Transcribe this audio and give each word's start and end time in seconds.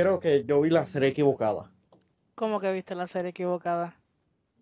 creo 0.00 0.20
que 0.20 0.44
yo 0.44 0.60
vi 0.60 0.70
la 0.70 0.86
serie 0.86 1.08
equivocada. 1.10 1.72
¿Cómo 2.34 2.60
que 2.60 2.72
viste 2.72 2.94
la 2.94 3.06
serie 3.06 3.30
equivocada? 3.30 3.96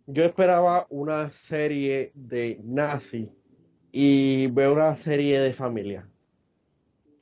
Yo 0.06 0.24
esperaba 0.24 0.86
una 0.88 1.30
serie 1.30 2.12
de 2.14 2.60
nazi 2.64 3.34
y 3.92 4.46
veo 4.48 4.72
una 4.72 4.94
serie 4.96 5.40
de 5.40 5.52
familia. 5.52 6.08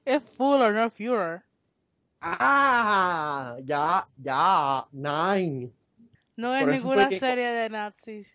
Es 0.05 0.23
Fuller, 0.23 0.73
no 0.75 0.91
Führer. 0.91 1.43
Ah, 2.21 3.57
ya, 3.65 4.07
ya, 4.17 4.87
nine. 4.93 5.73
No 6.37 6.57
es 6.57 6.67
ninguna 6.67 7.09
que- 7.09 7.19
serie 7.19 7.49
de 7.49 7.71
nazis. 7.71 8.29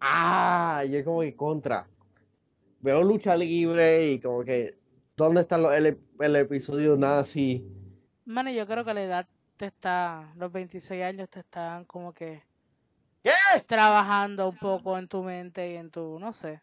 Ah, 0.00 0.84
y 0.86 0.96
es 0.96 1.02
como 1.04 1.20
que 1.20 1.34
contra. 1.34 1.88
Veo 2.80 3.02
lucha 3.02 3.36
libre 3.36 4.10
y 4.12 4.20
como 4.20 4.44
que, 4.44 4.78
¿dónde 5.16 5.40
está 5.42 5.56
el, 5.76 5.98
el 6.20 6.36
episodio 6.36 6.96
nazi? 6.96 7.66
Mano, 8.26 8.50
yo 8.50 8.66
creo 8.66 8.84
que 8.84 8.94
la 8.94 9.02
edad 9.02 9.26
te 9.56 9.66
está, 9.66 10.32
los 10.36 10.50
26 10.50 11.02
años 11.02 11.28
te 11.28 11.40
están 11.40 11.84
como 11.84 12.12
que 12.12 12.42
¿Qué? 13.22 13.30
trabajando 13.66 14.48
un 14.48 14.58
poco 14.58 14.98
en 14.98 15.08
tu 15.08 15.22
mente 15.22 15.72
y 15.72 15.76
en 15.76 15.90
tu, 15.90 16.18
no 16.18 16.32
sé. 16.32 16.62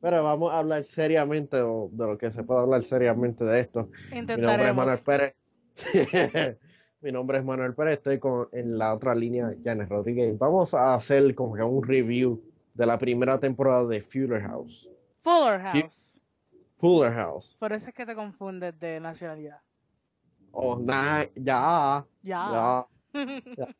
Pero 0.00 0.22
vamos 0.22 0.52
a 0.52 0.58
hablar 0.58 0.84
seriamente 0.84 1.60
o 1.60 1.88
de 1.90 2.06
lo 2.06 2.16
que 2.16 2.30
se 2.30 2.44
puede 2.44 2.60
hablar 2.60 2.82
seriamente 2.82 3.44
de 3.44 3.60
esto. 3.60 3.90
Mi 4.12 4.22
nombre 4.22 4.68
es. 4.68 4.74
Manuel 4.74 4.98
Pérez. 4.98 5.34
Mi 7.00 7.12
nombre 7.12 7.38
es 7.38 7.44
Manuel 7.44 7.74
Pérez, 7.74 7.98
estoy 7.98 8.18
con, 8.18 8.48
en 8.52 8.76
la 8.76 8.92
otra 8.92 9.14
línea, 9.14 9.50
Janes 9.62 9.88
Rodríguez. 9.88 10.36
Vamos 10.36 10.74
a 10.74 10.94
hacer 10.94 11.32
como 11.36 11.54
que 11.54 11.62
un 11.62 11.82
review 11.84 12.42
de 12.74 12.86
la 12.86 12.98
primera 12.98 13.38
temporada 13.38 13.86
de 13.86 14.00
Fuller 14.00 14.42
House. 14.42 14.90
Fuller. 15.20 15.60
House. 15.60 16.20
Fuller 16.76 17.12
House. 17.12 17.56
Por 17.60 17.72
eso 17.72 17.88
es 17.88 17.94
que 17.94 18.04
te 18.04 18.16
confundes 18.16 18.78
de 18.80 18.98
nacionalidad. 18.98 19.60
Oh, 20.52 20.78
nah, 20.80 21.24
ya, 21.34 22.06
Ya. 22.22 22.86
ya. 23.12 23.14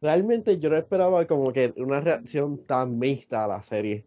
Realmente 0.00 0.58
yo 0.58 0.70
no 0.70 0.76
esperaba 0.76 1.26
como 1.26 1.52
que 1.52 1.74
una 1.76 2.00
reacción 2.00 2.64
tan 2.66 2.98
mixta 2.98 3.44
a 3.44 3.48
la 3.48 3.60
serie. 3.62 4.06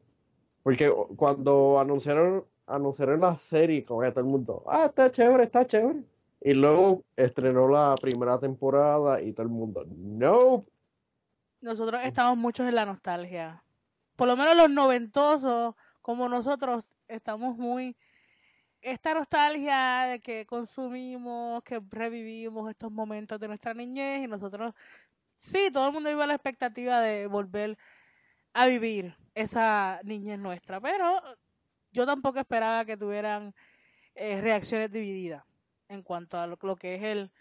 Porque 0.63 0.89
cuando 1.17 1.79
anunciaron, 1.79 2.45
anunciaron 2.65 3.19
la 3.19 3.37
serie, 3.37 3.83
como 3.83 4.01
que 4.01 4.11
todo 4.11 4.21
el 4.21 4.29
mundo, 4.31 4.63
ah, 4.67 4.85
está 4.85 5.11
chévere, 5.11 5.43
está 5.43 5.65
chévere. 5.65 6.03
Y 6.41 6.53
luego 6.53 7.03
estrenó 7.15 7.67
la 7.67 7.95
primera 8.01 8.39
temporada 8.39 9.21
y 9.21 9.33
todo 9.33 9.43
el 9.43 9.51
mundo, 9.51 9.85
no. 9.87 10.65
Nosotros 11.61 12.01
estamos 12.03 12.37
muchos 12.37 12.67
en 12.67 12.75
la 12.75 12.85
nostalgia. 12.85 13.63
Por 14.15 14.27
lo 14.27 14.35
menos 14.35 14.55
los 14.57 14.69
noventosos, 14.69 15.75
como 16.01 16.27
nosotros, 16.27 16.87
estamos 17.07 17.57
muy... 17.57 17.95
Esta 18.83 19.13
nostalgia 19.13 20.07
de 20.11 20.19
que 20.19 20.45
consumimos, 20.45 21.63
que 21.63 21.81
revivimos 21.89 22.69
estos 22.69 22.91
momentos 22.91 23.39
de 23.39 23.47
nuestra 23.47 23.73
niñez 23.73 24.25
y 24.25 24.27
nosotros... 24.27 24.73
Sí, 25.35 25.69
todo 25.71 25.87
el 25.87 25.93
mundo 25.93 26.11
iba 26.11 26.27
la 26.27 26.35
expectativa 26.35 26.99
de 27.01 27.27
volver 27.27 27.77
a 28.53 28.65
vivir 28.67 29.15
esa 29.33 30.01
niñez 30.03 30.37
nuestra, 30.37 30.81
pero 30.81 31.21
yo 31.91 32.05
tampoco 32.05 32.39
esperaba 32.39 32.83
que 32.85 32.97
tuvieran 32.97 33.55
eh, 34.15 34.41
reacciones 34.41 34.91
divididas 34.91 35.43
en 35.87 36.03
cuanto 36.03 36.37
a 36.37 36.45
lo, 36.45 36.75
que 36.75 36.95
es 36.95 37.03
el... 37.03 37.31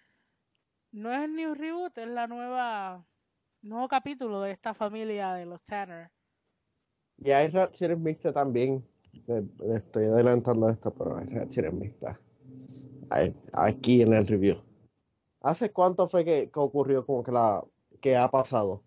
No 0.93 1.13
es 1.13 1.23
el 1.23 1.35
New 1.35 1.55
Reboot, 1.55 1.99
es 1.99 2.09
la 2.09 2.27
nueva 2.29 3.05
nuevo 3.63 3.89
capítulo 3.89 4.41
de 4.43 4.53
esta 4.53 4.75
familia 4.75 5.33
de 5.35 5.47
los 5.47 5.61
Tanner. 5.63 6.11
Y 7.19 7.31
hay 7.31 7.49
reacciones 7.49 7.99
mixtas 7.99 8.35
también. 8.35 8.85
Le- 9.27 9.77
Estoy 9.77 10.05
adelantando 10.05 10.69
esto, 10.69 10.93
pero 10.93 11.17
reacciones 11.19 11.73
mixtas. 11.73 12.19
Aquí 13.53 14.03
en 14.03 14.13
el 14.15 14.27
review. 14.27 14.57
¿Hace 15.41 15.71
cuánto 15.73 16.07
fue 16.09 16.25
que, 16.25 16.51
que 16.51 16.61
ocurrió 16.61 17.05
como 17.05 17.23
que 17.23 17.33
la 17.33 17.63
que 18.01 18.17
ha 18.17 18.31
pasado? 18.31 18.83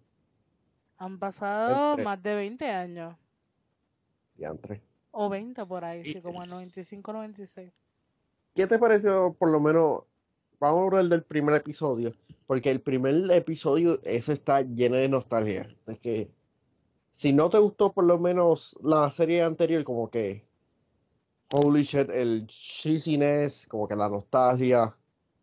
Han 0.98 1.20
pasado 1.20 1.92
Entre- 1.92 2.06
más 2.06 2.24
de 2.24 2.36
20 2.36 2.70
años. 2.70 3.16
Diantre. 4.36 4.82
O 5.12 5.30
20 5.30 5.66
por 5.66 5.84
ahí, 5.86 6.04
sí, 6.04 6.18
Y- 6.18 6.22
como 6.22 6.44
en 6.44 6.50
95, 6.50 7.14
96. 7.14 7.74
¿Qué 8.54 8.68
te 8.68 8.80
pareció, 8.80 9.34
por 9.38 9.52
lo 9.52 9.60
menos, 9.60 10.04
vamos 10.60 10.80
a 10.82 10.84
hablar 10.86 11.06
del 11.06 11.24
primer 11.24 11.56
episodio? 11.56 12.12
Porque 12.48 12.72
el 12.72 12.82
primer 12.82 13.30
episodio, 13.32 14.00
ese 14.04 14.34
está 14.34 14.62
lleno 14.62 14.96
de 14.96 15.10
nostalgia. 15.10 15.68
Es 15.88 16.00
que, 16.00 16.32
si 17.16 17.32
no 17.32 17.50
te 17.50 17.60
gustó 17.60 17.94
por 17.94 18.04
lo 18.04 18.20
menos 18.20 18.76
la 18.84 19.10
serie 19.10 19.42
anterior, 19.42 19.86
como 19.86 20.12
que, 20.12 20.46
holy 21.54 21.84
shit, 21.84 22.10
el 22.10 22.46
cheesiness, 22.46 23.66
como 23.68 23.88
que 23.88 23.96
la 23.96 24.10
nostalgia. 24.10 24.94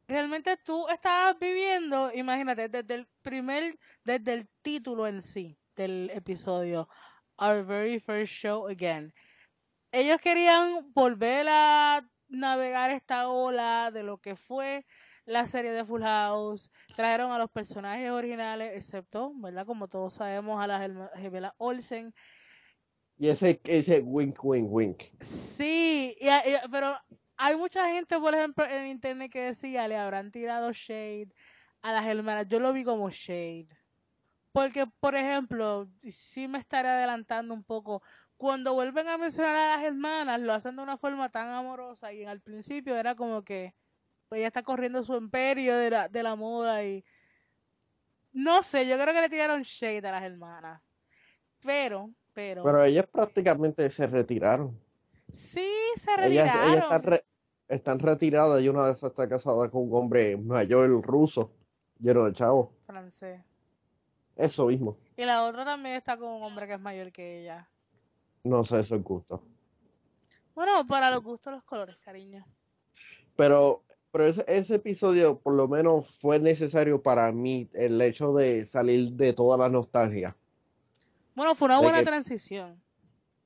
Realmente 0.06 0.59
tú 0.59 0.87
estabas 0.88 1.38
viviendo, 1.38 2.12
imagínate, 2.12 2.69
desde 2.69 2.94
el 2.94 3.09
primer, 3.22 3.78
desde 4.05 4.34
el 4.34 4.49
título 4.61 5.06
en 5.06 5.22
sí 5.22 5.56
del 5.75 6.11
episodio, 6.12 6.91
Our 7.38 7.65
Very 7.65 7.99
First 7.99 8.34
Show 8.34 8.69
Again. 8.69 9.15
Ellos 9.93 10.21
querían 10.21 10.93
volver 10.93 11.47
a 11.49 12.06
navegar 12.28 12.91
esta 12.91 13.31
ola 13.31 13.91
de 13.91 14.03
lo 14.03 14.19
que 14.19 14.37
fue 14.37 14.84
la 15.25 15.47
serie 15.47 15.72
de 15.72 15.84
Full 15.84 16.03
House. 16.03 16.71
Trajeron 16.97 17.33
a 17.33 17.38
los 17.38 17.50
personajes 17.50 18.10
originales, 18.10 18.77
excepto, 18.77 19.33
¿verdad? 19.37 19.66
Como 19.66 19.88
todos 19.88 20.15
sabemos, 20.15 20.62
a 20.62 20.66
las 20.66 20.91
gemelas 21.16 21.53
Olsen. 21.59 22.15
Y 23.16 23.28
ese, 23.28 23.61
ese 23.65 24.00
wink, 24.00 24.44
wink, 24.44 24.69
wink. 24.71 25.03
Sí, 25.21 26.16
y- 26.21 26.28
y- 26.28 26.69
pero 26.71 26.97
hay 27.37 27.56
mucha 27.56 27.88
gente, 27.88 28.19
por 28.19 28.34
ejemplo, 28.34 28.65
en 28.65 28.88
internet 28.88 29.31
que 29.31 29.43
decía, 29.43 29.87
le 29.88 29.97
habrán 29.97 30.31
tirado 30.31 30.72
shade 30.72 31.28
a 31.82 31.93
las 31.93 32.06
hermanas. 32.06 32.47
Yo 32.49 32.59
lo 32.61 32.72
vi 32.72 32.84
como 32.84 33.11
shade. 33.11 33.69
Porque, 34.53 34.87
por 35.00 35.15
ejemplo, 35.15 35.88
sí 36.11 36.49
me 36.49 36.59
estaré 36.59 36.88
adelantando 36.88 37.55
un 37.55 37.65
poco. 37.65 38.03
Cuando 38.37 38.75
vuelven 38.75 39.09
a 39.09 39.16
mencionar 39.19 39.55
a 39.55 39.77
las 39.77 39.84
hermanas, 39.84 40.41
lo 40.41 40.53
hacen 40.53 40.77
de 40.77 40.82
una 40.82 40.99
forma 40.99 41.31
tan 41.31 41.49
amorosa 41.49 42.12
y 42.12 42.25
al 42.25 42.41
principio 42.41 42.97
era 42.97 43.15
como 43.15 43.44
que 43.44 43.75
ella 44.34 44.47
está 44.48 44.62
corriendo 44.62 45.03
su 45.03 45.15
imperio 45.15 45.76
de 45.76 45.91
la, 45.91 46.09
de 46.09 46.22
la 46.22 46.34
moda 46.37 46.84
y... 46.84 47.04
No 48.32 48.62
sé, 48.62 48.87
yo 48.88 48.94
creo 48.98 49.12
que 49.12 49.20
le 49.20 49.28
tiraron 49.28 49.62
shade 49.62 50.06
a 50.09 50.12
las 50.12 50.22
hermanas. 50.22 50.81
Pero, 51.60 52.10
pero... 52.32 52.62
Pero 52.65 52.82
ellas 52.82 53.06
prácticamente 53.06 53.88
se 53.91 54.06
retiraron. 54.06 54.78
sí, 55.32 55.69
se 55.97 56.10
Ellas, 56.26 56.47
retiraron. 56.47 56.70
ellas 56.70 56.82
están, 56.82 57.03
re- 57.03 57.25
están 57.69 57.98
retiradas 57.98 58.62
y 58.62 58.69
una 58.69 58.87
de 58.87 58.93
esas 58.93 59.10
está 59.10 59.28
casada 59.28 59.70
con 59.70 59.82
un 59.88 59.94
hombre 59.94 60.37
mayor 60.38 60.88
ruso, 61.03 61.53
lleno 61.99 62.25
de 62.25 62.32
chavos. 62.32 62.70
francés. 62.87 63.41
Eso 64.34 64.66
mismo. 64.66 64.97
Y 65.16 65.25
la 65.26 65.44
otra 65.44 65.64
también 65.64 65.94
está 65.97 66.16
con 66.16 66.28
un 66.31 66.43
hombre 66.43 66.66
que 66.66 66.72
es 66.75 66.81
mayor 66.81 67.12
que 67.12 67.43
ella. 67.43 67.69
No 68.44 68.64
sé, 68.64 68.81
eso 68.81 68.97
es 68.97 69.03
gusto. 69.04 69.43
Bueno, 70.54 70.87
para 70.87 71.10
los 71.10 71.22
gustos 71.22 71.53
los 71.53 71.62
colores, 71.64 71.99
cariño. 71.99 72.44
Pero, 73.37 73.82
pero 74.12 74.27
ese, 74.27 74.45
ese 74.47 74.77
episodio 74.77 75.39
por 75.41 75.55
lo 75.55 75.67
menos 75.67 76.17
fue 76.19 76.39
necesario 76.39 77.03
para 77.03 77.33
mí 77.33 77.69
el 77.73 78.00
hecho 78.00 78.33
de 78.34 78.65
salir 78.65 79.12
de 79.15 79.33
toda 79.33 79.56
la 79.56 79.69
nostalgia. 79.69 80.37
Bueno, 81.34 81.55
fue 81.55 81.67
una 81.67 81.81
buena 81.81 81.99
que- 82.00 82.05
transición. 82.06 82.81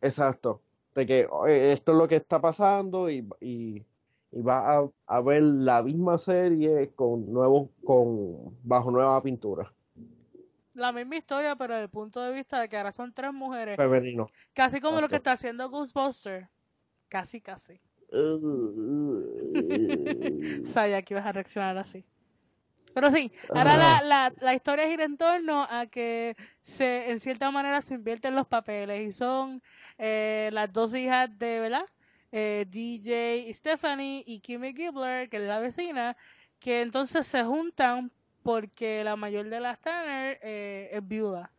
Exacto. 0.03 0.61
De 0.95 1.07
que 1.07 1.29
esto 1.73 1.93
es 1.93 1.99
lo 1.99 2.09
que 2.09 2.17
está 2.17 2.41
pasando 2.41 3.09
y, 3.11 3.27
y, 3.41 3.85
y 4.33 4.43
va 4.43 4.79
a, 4.79 4.91
a 5.07 5.21
ver 5.23 5.43
la 5.43 5.83
misma 5.83 6.19
serie 6.19 6.91
con 6.95 7.31
nuevos, 7.31 7.69
con, 7.85 8.57
bajo 8.63 8.91
nueva 8.91 9.23
pintura. 9.23 9.73
La 10.75 10.93
misma 10.93 11.17
historia, 11.17 11.55
pero 11.57 11.75
desde 11.75 11.85
el 11.85 11.91
punto 11.91 12.21
de 12.21 12.33
vista 12.33 12.61
de 12.61 12.69
que 12.69 12.77
ahora 12.77 12.93
son 12.93 13.13
tres 13.13 13.33
mujeres. 13.33 13.77
Femenino. 13.77 14.27
Casi 14.53 14.81
como 14.81 15.01
lo 15.01 15.09
que 15.09 15.17
está 15.17 15.33
haciendo 15.33 15.71
Ghostbuster. 15.71 16.49
Casi, 17.09 17.41
casi. 17.41 17.81
Sabía 20.63 21.03
que 21.03 21.15
ibas 21.15 21.27
a 21.27 21.33
reaccionar 21.33 21.77
así. 21.79 22.05
Pero 22.95 23.11
sí, 23.11 23.31
ahora 23.53 23.77
la, 23.77 24.03
la, 24.03 24.35
la 24.41 24.55
historia 24.55 24.89
gira 24.89 25.05
en 25.05 25.19
torno 25.19 25.67
a 25.71 25.87
que 25.87 26.35
se, 26.63 27.11
en 27.11 27.21
cierta 27.21 27.51
manera 27.51 27.83
se 27.83 27.95
invierten 27.95 28.35
los 28.35 28.47
papeles 28.47 29.07
y 29.07 29.13
son 29.13 29.63
eh, 29.99 30.49
las 30.53 30.73
dos 30.73 30.95
hijas 30.95 31.29
de, 31.39 31.61
¿verdad? 31.61 31.85
Eh, 32.33 32.65
DJ 32.69 33.53
Stephanie 33.53 34.25
y 34.27 34.41
Kimmy 34.41 34.73
Gibbler, 34.75 35.29
que 35.29 35.37
es 35.39 35.43
la 35.45 35.61
vecina, 35.61 36.17
que 36.59 36.81
entonces 36.83 37.27
se 37.27 37.45
juntan 37.45 38.11
porque 38.43 39.05
la 39.05 39.17
mayor 39.17 39.49
de 39.51 39.61
las 39.61 39.79
Tanner 39.81 40.39
eh, 40.43 40.89
es 40.93 41.07
viuda. 41.07 41.53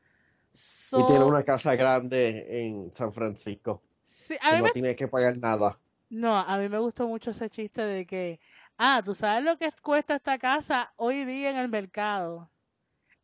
Y 0.94 0.98
So, 1.00 1.06
tiene 1.06 1.24
una 1.24 1.44
casa 1.44 1.76
grande 1.76 2.66
en 2.68 2.92
San 2.92 3.14
Francisco. 3.14 3.84
sí, 4.02 4.36
a 4.42 4.54
mí 4.54 4.58
no 4.58 4.62
me 4.62 4.72
tiene 4.72 4.96
que 4.96 5.08
pagar 5.08 5.38
nada. 5.38 5.80
No, 6.10 6.38
a 6.38 6.58
mí 6.58 6.70
me 6.70 6.80
gustó 6.80 7.08
mucho 7.08 7.32
ese 7.32 7.50
chiste 7.50 7.82
de 7.82 8.06
que, 8.06 8.40
ah, 8.78 9.02
tú 9.04 9.14
sabes 9.16 9.44
lo 9.44 9.58
que 9.58 9.72
cuesta 9.82 10.16
esta 10.16 10.38
casa 10.38 10.94
hoy 10.98 11.26
día 11.26 11.50
en 11.52 11.58
el 11.58 11.70
mercado. 11.70 12.52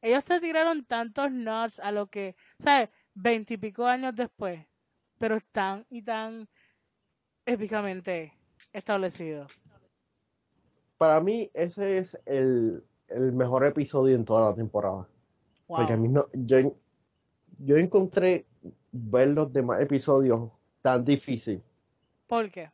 Ellos 0.02 0.24
se 0.26 0.40
tiraron 0.42 0.86
tantos 0.86 1.32
nuts 1.32 1.80
a 1.80 1.92
lo 1.92 2.08
que, 2.10 2.36
¿sabes? 2.60 2.90
Veintipico 3.14 3.86
años 3.88 4.16
después, 4.16 4.66
pero 5.18 5.40
tan 5.52 5.86
y 5.90 6.02
tan 6.04 6.50
épicamente 7.46 8.34
establecido. 8.74 9.48
para 10.98 11.20
mí 11.20 11.52
ese 11.54 11.98
es 11.98 12.20
el, 12.26 12.84
el 13.10 13.34
mejor 13.34 13.66
episodio 13.66 14.16
en 14.16 14.26
toda 14.26 14.52
la 14.52 14.56
temporada. 14.56 15.08
Porque 15.74 15.94
a 15.94 15.98
mí 15.98 16.08
no, 16.08 16.28
yo, 16.34 16.58
yo 17.60 17.78
encontré 17.78 18.46
ver 18.92 19.30
los 19.30 19.52
demás 19.52 19.82
episodios 19.82 20.50
tan 20.82 21.04
difícil. 21.04 21.62
¿Por 22.34 22.50
qué? 22.50 22.72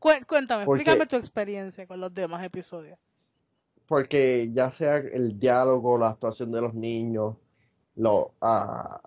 Cuéntame, 0.00 0.64
explícame 0.64 1.06
tu 1.06 1.14
experiencia 1.14 1.86
con 1.86 2.00
los 2.00 2.12
demás 2.12 2.42
episodios. 2.42 2.98
Porque 3.86 4.50
ya 4.52 4.72
sea 4.72 4.96
el 4.96 5.38
diálogo, 5.38 5.96
la 5.96 6.08
actuación 6.08 6.50
de 6.50 6.60
los 6.60 6.74
niños, 6.74 7.36
lo, 7.94 8.32
ah, 8.40 9.00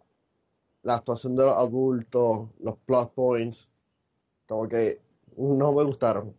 la 0.83 0.95
actuación 0.95 1.35
de 1.35 1.43
los 1.43 1.53
adultos, 1.53 2.47
los 2.61 2.77
plot 2.85 3.13
points, 3.13 3.67
como 4.47 4.69
que 4.69 5.01
no 5.35 5.73
me 5.73 5.83
gustaron. 5.83 6.33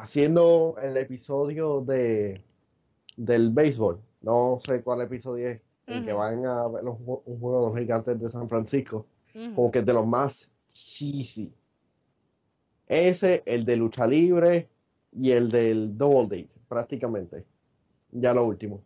Haciendo 0.00 0.76
el 0.80 0.96
episodio 0.96 1.82
de 1.82 2.42
del 3.18 3.50
béisbol, 3.50 4.00
no 4.22 4.56
sé 4.58 4.82
cuál 4.82 5.02
episodio 5.02 5.50
es, 5.50 5.60
en 5.86 6.06
que 6.06 6.14
van 6.14 6.46
a 6.46 6.66
ver 6.68 6.84
un 6.84 6.96
juego 6.96 7.60
de 7.60 7.68
los 7.68 7.78
gigantes 7.78 8.18
de 8.18 8.30
San 8.30 8.48
Francisco, 8.48 9.04
como 9.54 9.70
que 9.70 9.82
de 9.82 9.92
los 9.92 10.06
más 10.06 10.50
cheesy. 10.68 11.52
Ese, 12.86 13.42
el 13.46 13.64
de 13.64 13.76
lucha 13.76 14.06
libre 14.06 14.68
y 15.12 15.32
el 15.32 15.50
del 15.50 15.96
double 15.96 16.28
date, 16.28 16.54
prácticamente. 16.68 17.44
Ya 18.10 18.34
lo 18.34 18.44
último. 18.44 18.82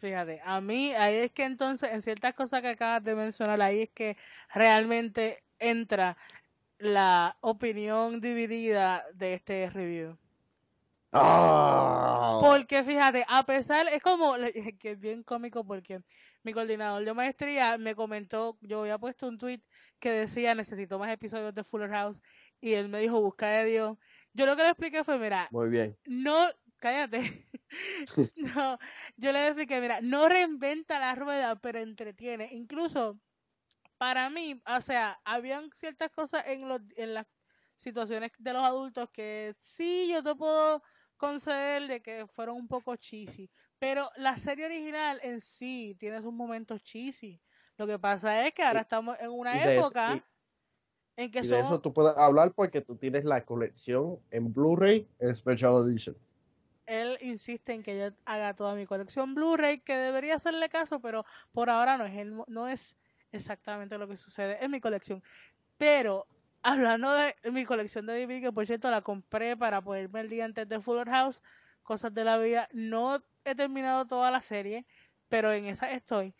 Fíjate, 0.00 0.40
a 0.44 0.60
mí 0.60 0.92
ahí 0.92 1.16
es 1.16 1.32
que 1.32 1.44
entonces, 1.44 1.90
en 1.92 2.00
ciertas 2.00 2.34
cosas 2.34 2.62
que 2.62 2.68
acabas 2.68 3.04
de 3.04 3.14
mencionar, 3.14 3.60
ahí 3.60 3.82
es 3.82 3.90
que 3.90 4.16
realmente 4.54 5.42
entra 5.58 6.16
la 6.78 7.36
opinión 7.42 8.20
dividida 8.20 9.04
de 9.14 9.34
este 9.34 9.68
review. 9.68 10.16
Ah. 11.12 12.40
Porque 12.40 12.82
fíjate, 12.82 13.24
a 13.28 13.44
pesar, 13.44 13.88
es 13.88 14.02
como, 14.02 14.34
que 14.78 14.92
es 14.92 15.00
bien 15.00 15.22
cómico 15.22 15.64
porque 15.64 16.00
mi 16.42 16.52
coordinador 16.54 17.04
de 17.04 17.12
maestría 17.12 17.76
me 17.76 17.94
comentó, 17.94 18.56
yo 18.62 18.80
había 18.80 18.98
puesto 18.98 19.28
un 19.28 19.36
tweet 19.36 19.60
que 20.00 20.10
decía 20.10 20.54
necesito 20.54 20.98
más 20.98 21.10
episodios 21.10 21.54
de 21.54 21.62
Fuller 21.62 21.90
House 21.90 22.20
y 22.60 22.74
él 22.74 22.88
me 22.88 23.00
dijo 23.00 23.20
busca 23.20 23.48
de 23.48 23.64
Dios. 23.66 23.98
Yo 24.32 24.46
lo 24.46 24.56
que 24.56 24.62
le 24.62 24.70
expliqué 24.70 25.04
fue, 25.04 25.18
mira, 25.18 25.48
muy 25.50 25.68
bien. 25.68 25.96
No, 26.06 26.48
cállate. 26.78 27.46
no, 28.36 28.78
yo 29.16 29.32
le 29.32 29.46
expliqué, 29.46 29.80
mira, 29.80 30.00
no 30.00 30.28
reinventa 30.28 30.98
la 30.98 31.14
rueda, 31.14 31.56
pero 31.56 31.78
entretiene. 31.78 32.48
Incluso 32.52 33.20
para 33.98 34.30
mí, 34.30 34.60
o 34.66 34.80
sea, 34.80 35.20
habían 35.24 35.70
ciertas 35.72 36.10
cosas 36.10 36.44
en 36.46 36.68
los 36.68 36.80
en 36.96 37.14
las 37.14 37.26
situaciones 37.76 38.32
de 38.38 38.52
los 38.52 38.62
adultos 38.62 39.08
que 39.10 39.54
sí 39.58 40.08
yo 40.10 40.22
te 40.22 40.34
puedo 40.34 40.82
conceder 41.16 41.86
de 41.86 42.02
que 42.02 42.26
fueron 42.26 42.56
un 42.56 42.68
poco 42.68 42.96
cheesy. 42.96 43.50
Pero 43.78 44.10
la 44.16 44.36
serie 44.36 44.66
original 44.66 45.20
en 45.22 45.40
sí 45.40 45.96
tiene 45.98 46.20
sus 46.22 46.32
momentos 46.32 46.82
cheesy. 46.82 47.40
Lo 47.80 47.86
que 47.86 47.98
pasa 47.98 48.46
es 48.46 48.52
que 48.52 48.62
ahora 48.62 48.82
estamos 48.82 49.16
en 49.20 49.30
una 49.30 49.72
época 49.72 50.22
en 51.16 51.30
que 51.30 51.38
y 51.38 51.46
de 51.46 51.60
eso 51.60 51.80
tú 51.80 51.94
puedes 51.94 52.14
hablar 52.14 52.52
porque 52.52 52.82
tú 52.82 52.94
tienes 52.94 53.24
la 53.24 53.42
colección 53.46 54.20
en 54.30 54.52
Blu-ray 54.52 55.08
en 55.18 55.34
Special 55.34 55.88
Edition. 55.88 56.14
Él 56.84 57.16
insiste 57.22 57.72
en 57.72 57.82
que 57.82 57.98
yo 57.98 58.14
haga 58.26 58.52
toda 58.52 58.74
mi 58.74 58.84
colección 58.84 59.34
Blu-ray, 59.34 59.80
que 59.80 59.96
debería 59.96 60.34
hacerle 60.34 60.68
caso, 60.68 61.00
pero 61.00 61.24
por 61.52 61.70
ahora 61.70 61.96
no 61.96 62.04
es, 62.04 62.26
no 62.48 62.68
es 62.68 62.96
exactamente 63.32 63.96
lo 63.96 64.06
que 64.06 64.18
sucede 64.18 64.62
en 64.62 64.70
mi 64.70 64.82
colección. 64.82 65.22
Pero 65.78 66.26
hablando 66.60 67.10
de 67.14 67.34
mi 67.50 67.64
colección 67.64 68.04
de 68.04 68.26
DVD, 68.26 68.42
que 68.42 68.52
por 68.52 68.66
cierto 68.66 68.90
la 68.90 69.00
compré 69.00 69.56
para 69.56 69.80
poderme 69.80 70.20
el 70.20 70.28
día 70.28 70.44
antes 70.44 70.68
de 70.68 70.82
Fuller 70.82 71.08
House, 71.08 71.40
cosas 71.82 72.12
de 72.12 72.24
la 72.24 72.36
vida, 72.36 72.68
no 72.74 73.24
he 73.46 73.54
terminado 73.54 74.06
toda 74.06 74.30
la 74.30 74.42
serie, 74.42 74.84
pero 75.30 75.50
en 75.54 75.64
esa 75.64 75.90
estoy. 75.90 76.34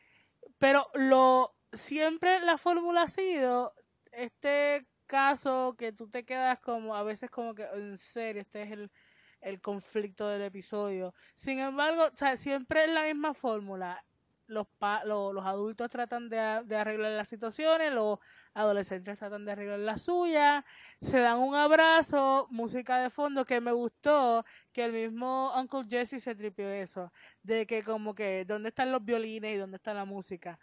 Pero 0.61 0.87
lo 0.93 1.57
siempre 1.73 2.41
la 2.41 2.59
fórmula 2.59 3.03
ha 3.05 3.09
sido 3.09 3.75
este 4.13 4.87
caso 5.07 5.75
que 5.79 5.91
tú 5.93 6.11
te 6.11 6.25
quedas 6.27 6.61
como 6.61 6.95
a 6.95 7.03
veces 7.03 7.31
como 7.31 7.55
que 7.55 7.65
en 7.65 7.97
serio, 7.97 8.43
este 8.43 8.63
es 8.65 8.73
el, 8.73 8.93
el 9.41 9.61
conflicto 9.63 10.29
del 10.29 10.43
episodio. 10.43 11.15
Sin 11.35 11.61
embargo, 11.61 12.09
o 12.13 12.15
sea, 12.15 12.37
siempre 12.37 12.85
es 12.85 12.91
la 12.91 13.05
misma 13.05 13.33
fórmula. 13.33 14.05
Los, 14.47 14.67
los 15.07 15.47
adultos 15.47 15.89
tratan 15.89 16.29
de, 16.29 16.63
de 16.67 16.77
arreglar 16.77 17.13
las 17.13 17.29
situaciones, 17.29 17.91
los 17.93 18.19
adolescentes 18.55 19.19
tratan 19.19 19.45
de 19.45 19.53
arreglar 19.53 19.79
la 19.79 19.97
suya, 19.97 20.65
se 21.01 21.19
dan 21.21 21.39
un 21.39 21.55
abrazo, 21.55 22.47
música 22.51 22.99
de 22.99 23.11
fondo 23.11 23.45
que 23.45 23.61
me 23.61 23.73
gustó, 23.73 24.45
que 24.73 24.85
el 24.85 24.93
mismo 24.93 25.53
Uncle 25.59 25.85
Jesse 25.89 26.23
se 26.23 26.35
tripió 26.35 26.69
eso, 26.71 27.13
de 27.43 27.67
que 27.67 27.83
como 27.83 28.15
que 28.15 28.45
dónde 28.45 28.71
están 28.71 28.93
los 28.93 29.05
violines 29.05 29.55
y 29.55 29.59
dónde 29.59 29.77
está 29.77 29.95
la 29.95 30.05
música. 30.05 30.59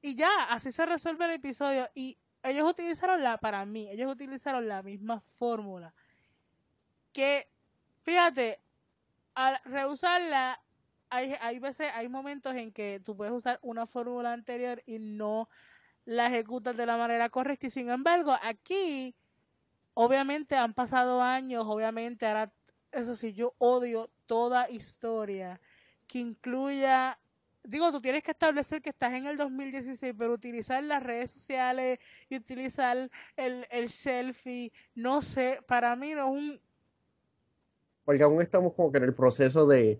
Y 0.00 0.16
ya, 0.16 0.44
así 0.50 0.72
se 0.72 0.84
resuelve 0.86 1.24
el 1.26 1.32
episodio 1.32 1.88
y 1.94 2.18
ellos 2.42 2.70
utilizaron 2.70 3.22
la, 3.22 3.38
para 3.38 3.64
mí, 3.64 3.88
ellos 3.90 4.12
utilizaron 4.12 4.68
la 4.68 4.82
misma 4.82 5.20
fórmula. 5.38 5.94
Que, 7.12 7.48
fíjate, 8.02 8.60
al 9.34 9.58
reusarla, 9.64 10.60
hay, 11.10 11.34
hay 11.40 11.58
veces, 11.58 11.90
hay 11.94 12.08
momentos 12.08 12.54
en 12.54 12.72
que 12.72 13.00
tú 13.04 13.16
puedes 13.16 13.32
usar 13.32 13.58
una 13.62 13.86
fórmula 13.86 14.32
anterior 14.32 14.82
y 14.84 14.98
no 14.98 15.48
la 16.04 16.26
ejecutas 16.26 16.76
de 16.76 16.86
la 16.86 16.96
manera 16.96 17.28
correcta. 17.30 17.66
Y 17.66 17.70
sin 17.70 17.88
embargo, 17.90 18.34
aquí, 18.42 19.14
obviamente 19.94 20.56
han 20.56 20.74
pasado 20.74 21.22
años, 21.22 21.64
obviamente 21.66 22.26
ahora, 22.26 22.52
eso 22.92 23.16
sí, 23.16 23.32
yo 23.32 23.54
odio 23.58 24.10
toda 24.26 24.70
historia 24.70 25.60
que 26.06 26.18
incluya, 26.18 27.18
digo, 27.64 27.90
tú 27.90 28.00
tienes 28.00 28.22
que 28.22 28.32
establecer 28.32 28.82
que 28.82 28.90
estás 28.90 29.12
en 29.14 29.26
el 29.26 29.36
2016, 29.36 30.14
pero 30.16 30.34
utilizar 30.34 30.82
las 30.84 31.02
redes 31.02 31.30
sociales 31.30 31.98
y 32.28 32.36
utilizar 32.36 33.10
el, 33.36 33.66
el 33.70 33.90
selfie, 33.90 34.72
no 34.94 35.22
sé, 35.22 35.60
para 35.66 35.96
mí 35.96 36.14
no 36.14 36.26
es 36.26 36.32
un... 36.32 36.60
Porque 38.04 38.22
aún 38.22 38.42
estamos 38.42 38.74
como 38.74 38.92
que 38.92 38.98
en 38.98 39.04
el 39.04 39.14
proceso 39.14 39.66
de, 39.66 39.98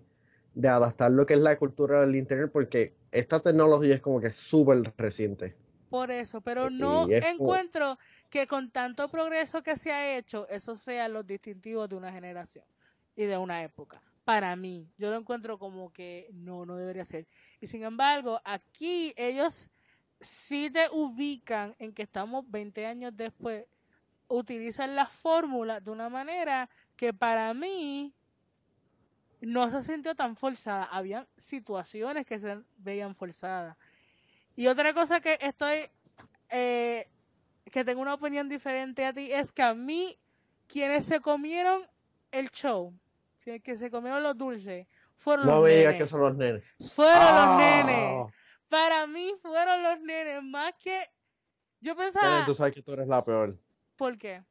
de 0.53 0.69
adaptar 0.69 1.11
lo 1.11 1.25
que 1.25 1.33
es 1.33 1.39
la 1.39 1.57
cultura 1.57 2.01
del 2.01 2.15
Internet, 2.15 2.51
porque 2.51 2.93
esta 3.11 3.39
tecnología 3.39 3.95
es 3.95 4.01
como 4.01 4.21
que 4.21 4.31
súper 4.31 4.93
reciente. 4.97 5.55
Por 5.89 6.11
eso, 6.11 6.41
pero 6.41 6.69
no 6.69 7.07
encuentro 7.09 7.97
que 8.29 8.47
con 8.47 8.71
tanto 8.71 9.07
progreso 9.07 9.61
que 9.61 9.77
se 9.77 9.91
ha 9.91 10.17
hecho, 10.17 10.47
eso 10.49 10.75
sea 10.75 11.07
los 11.07 11.25
distintivos 11.25 11.87
de 11.89 11.95
una 11.95 12.11
generación 12.11 12.65
y 13.15 13.25
de 13.25 13.37
una 13.37 13.63
época. 13.63 14.01
Para 14.23 14.55
mí, 14.55 14.89
yo 14.97 15.11
lo 15.11 15.17
encuentro 15.17 15.59
como 15.59 15.93
que 15.93 16.29
no, 16.33 16.65
no 16.65 16.75
debería 16.75 17.05
ser. 17.05 17.27
Y 17.61 17.67
sin 17.67 17.83
embargo, 17.83 18.41
aquí 18.43 19.13
ellos 19.15 19.69
sí 20.19 20.69
te 20.71 20.89
ubican 20.91 21.75
en 21.77 21.93
que 21.93 22.03
estamos 22.03 22.49
20 22.49 22.85
años 22.85 23.15
después, 23.15 23.65
utilizan 24.27 24.95
la 24.95 25.05
fórmula 25.05 25.79
de 25.79 25.91
una 25.91 26.09
manera 26.09 26.69
que 26.95 27.13
para 27.13 27.53
mí 27.53 28.13
no 29.41 29.69
se 29.69 29.81
sintió 29.83 30.15
tan 30.15 30.35
forzada. 30.35 30.85
Habían 30.85 31.27
situaciones 31.37 32.25
que 32.25 32.39
se 32.39 32.59
veían 32.77 33.13
forzadas. 33.15 33.77
Y 34.55 34.67
otra 34.67 34.93
cosa 34.93 35.19
que 35.19 35.37
estoy, 35.41 35.79
eh, 36.49 37.09
que 37.71 37.83
tengo 37.83 38.01
una 38.01 38.13
opinión 38.13 38.47
diferente 38.47 39.05
a 39.05 39.13
ti, 39.13 39.31
es 39.31 39.51
que 39.51 39.61
a 39.61 39.73
mí, 39.73 40.17
quienes 40.67 41.05
se 41.05 41.19
comieron 41.19 41.85
el 42.31 42.49
show, 42.51 42.93
que 43.41 43.77
se 43.77 43.91
comieron 43.91 44.23
los 44.23 44.37
dulces, 44.37 44.87
fueron 45.15 45.45
no 45.45 45.61
los 45.61 45.69
nenes. 45.69 45.95
que 45.95 46.05
son 46.05 46.21
los 46.21 46.35
nenes. 46.35 46.63
Fueron 46.93 47.35
los 47.35 47.47
ah. 47.47 47.57
nenes. 47.59 48.33
Para 48.69 49.07
mí 49.07 49.33
fueron 49.41 49.83
los 49.83 50.01
nenes, 50.01 50.43
más 50.43 50.73
que... 50.79 51.09
Yo 51.81 51.95
pensaba... 51.95 52.45
tú 52.45 52.53
sabes 52.53 52.73
que 52.73 52.81
tú 52.81 52.93
eres 52.93 53.07
la 53.07 53.23
peor. 53.23 53.57
¿Por 53.95 54.17
qué? 54.17 54.43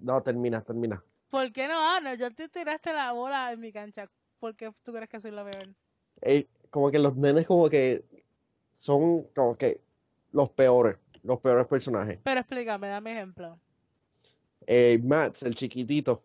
No, 0.00 0.22
termina, 0.22 0.60
termina. 0.60 1.02
¿Por 1.28 1.52
qué 1.52 1.68
no, 1.68 1.80
Ana? 1.80 2.14
Yo 2.14 2.34
te 2.34 2.48
tiraste 2.48 2.92
la 2.92 3.12
bola 3.12 3.52
en 3.52 3.60
mi 3.60 3.72
cancha. 3.72 4.10
¿Por 4.38 4.54
qué 4.54 4.70
tú 4.82 4.92
crees 4.92 5.08
que 5.08 5.20
soy 5.20 5.30
la 5.30 5.44
peor? 5.44 5.74
como 6.70 6.90
que 6.90 6.98
los 6.98 7.16
nenes 7.16 7.46
como 7.46 7.68
que 7.68 8.04
son 8.72 9.22
como 9.34 9.56
que 9.56 9.80
los 10.32 10.50
peores, 10.50 10.98
los 11.22 11.38
peores 11.40 11.68
personajes. 11.68 12.18
Pero 12.24 12.40
explícame, 12.40 12.88
dame 12.88 13.12
ejemplo. 13.12 13.60
Eh, 14.66 14.98
Max, 15.02 15.42
el 15.42 15.54
chiquitito, 15.54 16.24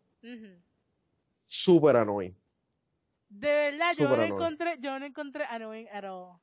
super 1.36 1.98
annoying. 1.98 2.36
De 3.30 3.48
verdad, 3.48 3.94
yo 3.98 4.16
no 4.16 4.24
encontré, 4.24 4.77
yo 4.80 4.98
no 5.00 5.06
encontré 5.06 5.44
annoying 5.46 5.88
at 5.92 6.06
all. 6.06 6.39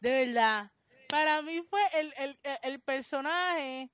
De 0.00 0.26
verdad. 0.26 0.70
Para 1.08 1.40
mí 1.40 1.62
fue 1.62 1.80
el, 1.94 2.12
el, 2.18 2.38
el 2.62 2.80
personaje 2.80 3.90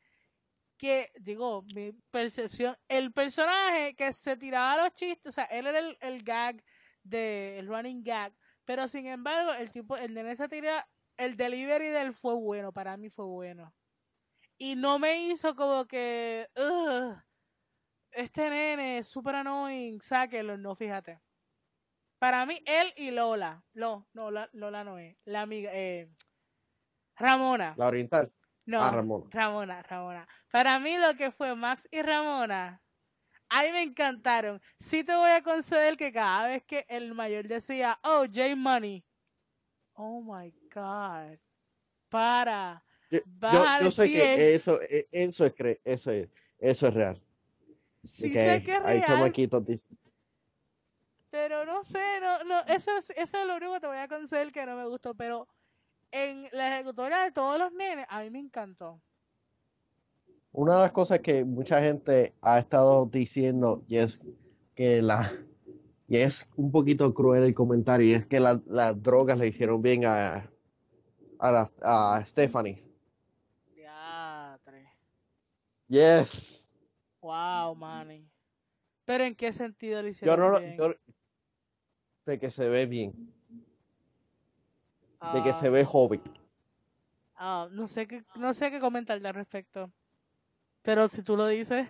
que, 0.77 1.13
digo, 1.21 1.65
mi 1.75 1.93
percepción, 2.11 2.77
el 2.89 3.13
personaje 3.13 3.95
que 3.95 4.13
se 4.13 4.37
tiraba 4.37 4.83
los 4.83 4.95
chistes, 4.95 5.27
o 5.27 5.33
sea, 5.33 5.45
él 5.45 5.67
era 5.67 5.79
el, 5.79 5.97
el 6.01 6.23
gag 6.25 6.63
de, 7.05 7.59
el 7.59 7.69
running 7.69 8.03
gag 8.03 8.35
pero 8.65 8.89
sin 8.89 9.07
embargo, 9.07 9.53
el 9.53 9.71
tipo, 9.71 9.97
el 9.97 10.15
de 10.15 10.31
esa 10.31 10.49
tira, 10.49 10.89
el 11.17 11.37
delivery 11.37 11.89
del 11.89 12.15
fue 12.15 12.35
bueno, 12.35 12.73
para 12.73 12.97
mí 12.97 13.11
fue 13.11 13.25
bueno. 13.27 13.75
Y 14.59 14.77
no 14.77 14.99
me 14.99 15.25
hizo 15.25 15.55
como 15.55 15.87
que, 15.87 16.49
este 18.13 18.49
nene 18.51 18.99
es 18.99 19.09
super 19.09 19.37
annoying, 19.37 20.01
sáquelo, 20.01 20.57
no, 20.57 20.75
fíjate. 20.75 21.21
Para 22.19 22.47
mí, 22.47 22.63
él 22.65 22.93
y 22.97 23.11
Lola, 23.11 23.65
no, 23.75 24.09
no, 24.13 24.31
Lola 24.31 24.85
no 24.85 24.99
es, 24.99 25.17
la 25.25 25.43
amiga, 25.43 25.71
eh, 25.75 26.09
Ramona. 27.17 27.75
La 27.77 27.87
oriental. 27.89 28.33
No, 28.67 28.81
ah, 28.81 28.91
Ramona. 28.91 29.27
Ramona, 29.31 29.83
Ramona. 29.83 30.29
Para 30.51 30.79
mí 30.79 30.97
lo 30.97 31.15
que 31.17 31.31
fue 31.31 31.55
Max 31.55 31.87
y 31.91 32.01
Ramona, 32.01 32.83
a 33.49 33.63
mí 33.63 33.73
me 33.73 33.83
encantaron. 33.83 34.61
Sí 34.79 35.05
te 35.05 35.15
voy 35.15 35.31
a 35.31 35.43
conceder 35.43 35.97
que 35.97 36.13
cada 36.13 36.49
vez 36.49 36.65
que 36.65 36.87
el 36.89 37.15
mayor 37.15 37.47
decía, 37.47 37.99
oh, 38.03 38.25
J 38.27 38.57
Money, 38.57 39.05
oh 39.95 40.21
my 40.21 40.53
God, 40.75 41.39
para. 42.09 42.85
Yo, 43.11 43.91
sé 43.91 44.11
que 44.11 44.55
eso, 44.55 44.81
e, 44.83 45.07
eso, 45.13 45.45
es, 45.45 45.55
eso, 45.85 46.11
es, 46.11 46.29
eso 46.59 46.89
es 46.89 46.95
real. 46.95 47.23
Sí 48.03 48.33
sé 48.33 48.63
que 48.63 48.73
es 48.75 48.85
hay 48.85 49.01
chamaquitos 49.03 49.63
pero 51.35 51.65
no 51.65 51.83
sé, 51.83 52.21
no, 52.21 52.45
no, 52.45 52.61
eso 52.67 52.97
es, 52.97 53.11
eso 53.11 53.41
es 53.41 53.45
lo 53.45 53.57
único 53.57 53.73
que 53.73 53.81
te 53.81 53.87
voy 53.89 53.97
a 53.97 54.07
conceder 54.07 54.53
que 54.53 54.65
no 54.65 54.77
me 54.77 54.87
gustó, 54.87 55.17
pero 55.17 55.49
en 56.13 56.49
la 56.53 56.73
ejecutoria 56.73 57.25
de 57.25 57.33
todos 57.33 57.59
los 57.59 57.73
nenes, 57.73 58.07
a 58.09 58.23
mí 58.23 58.31
me 58.31 58.39
encantó. 58.39 59.03
Una 60.55 60.75
de 60.75 60.81
las 60.81 60.93
cosas 60.93 61.19
que 61.19 61.45
mucha 61.45 61.83
gente 61.83 62.33
ha 62.41 62.59
estado 62.59 63.07
diciendo 63.07 63.83
y 63.89 63.97
es 63.97 64.21
que 64.75 65.03
la 65.03 65.31
y 66.09 66.19
es 66.19 66.49
un 66.57 66.71
poquito 66.71 67.13
cruel 67.13 67.43
el 67.43 67.55
comentario 67.55 68.07
y 68.07 68.13
es 68.13 68.25
que 68.25 68.39
las 68.39 68.63
drogas 69.03 69.37
le 69.37 69.49
hicieron 69.49 69.83
bien 69.83 70.05
a 70.07 70.49
a, 71.39 71.51
la, 71.51 71.71
a 71.83 72.25
Stephanie. 72.25 72.83
Yes. 75.89 76.71
Wow, 77.21 77.75
manny. 77.75 78.27
Pero 79.05 79.25
en 79.25 79.35
qué 79.35 79.53
sentido 79.53 80.03
le 80.03 80.11
hicieron 80.11 80.37
yo 80.37 80.51
no, 80.51 80.59
bien? 80.59 80.97
de 82.27 82.39
que 82.39 82.51
se 82.51 82.69
ve 82.69 82.87
bien. 82.87 83.13
de 85.35 85.43
que 85.43 85.53
se 85.53 85.69
ve 85.69 85.83
ah. 85.83 85.85
joven. 85.85 86.23
Ah, 87.37 87.69
no 87.73 87.87
sé 87.87 88.07
qué, 88.07 88.25
no 88.37 88.55
sé 88.55 88.71
qué 88.71 88.81
comentar 88.81 89.25
al 89.25 89.35
respecto. 89.35 89.93
Pero 90.85 91.09
si 91.09 91.23
tú 91.23 91.37
lo 91.37 91.49
dices. 91.49 91.89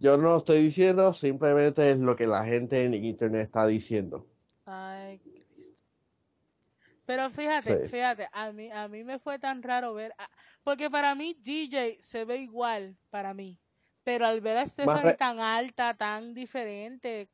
Yo 0.00 0.16
no 0.16 0.24
lo 0.24 0.36
estoy 0.36 0.62
diciendo, 0.62 1.14
simplemente 1.14 1.90
es 1.90 1.98
lo 1.98 2.14
que 2.16 2.26
la 2.26 2.44
gente 2.44 2.84
en 2.84 2.92
internet 2.92 3.42
está 3.42 3.66
diciendo. 3.66 4.26
Ay, 4.66 5.18
Cristo. 5.20 5.62
Pero 7.06 7.30
fíjate, 7.30 7.88
fíjate, 7.88 8.28
a 8.32 8.52
mí, 8.52 8.70
a 8.70 8.86
mí 8.88 9.02
me 9.02 9.18
fue 9.18 9.38
tan 9.38 9.62
raro 9.62 9.94
ver, 9.94 10.12
porque 10.62 10.90
para 10.90 11.14
mí 11.14 11.34
DJ 11.34 11.98
se 12.00 12.24
ve 12.24 12.38
igual 12.38 12.96
para 13.10 13.32
mí, 13.32 13.58
pero 14.04 14.26
al 14.26 14.40
ver 14.40 14.58
a 14.58 14.66
Stephanie 14.66 15.14
tan 15.14 15.40
alta, 15.40 15.94
tan 15.94 16.34
diferente, 16.34 17.30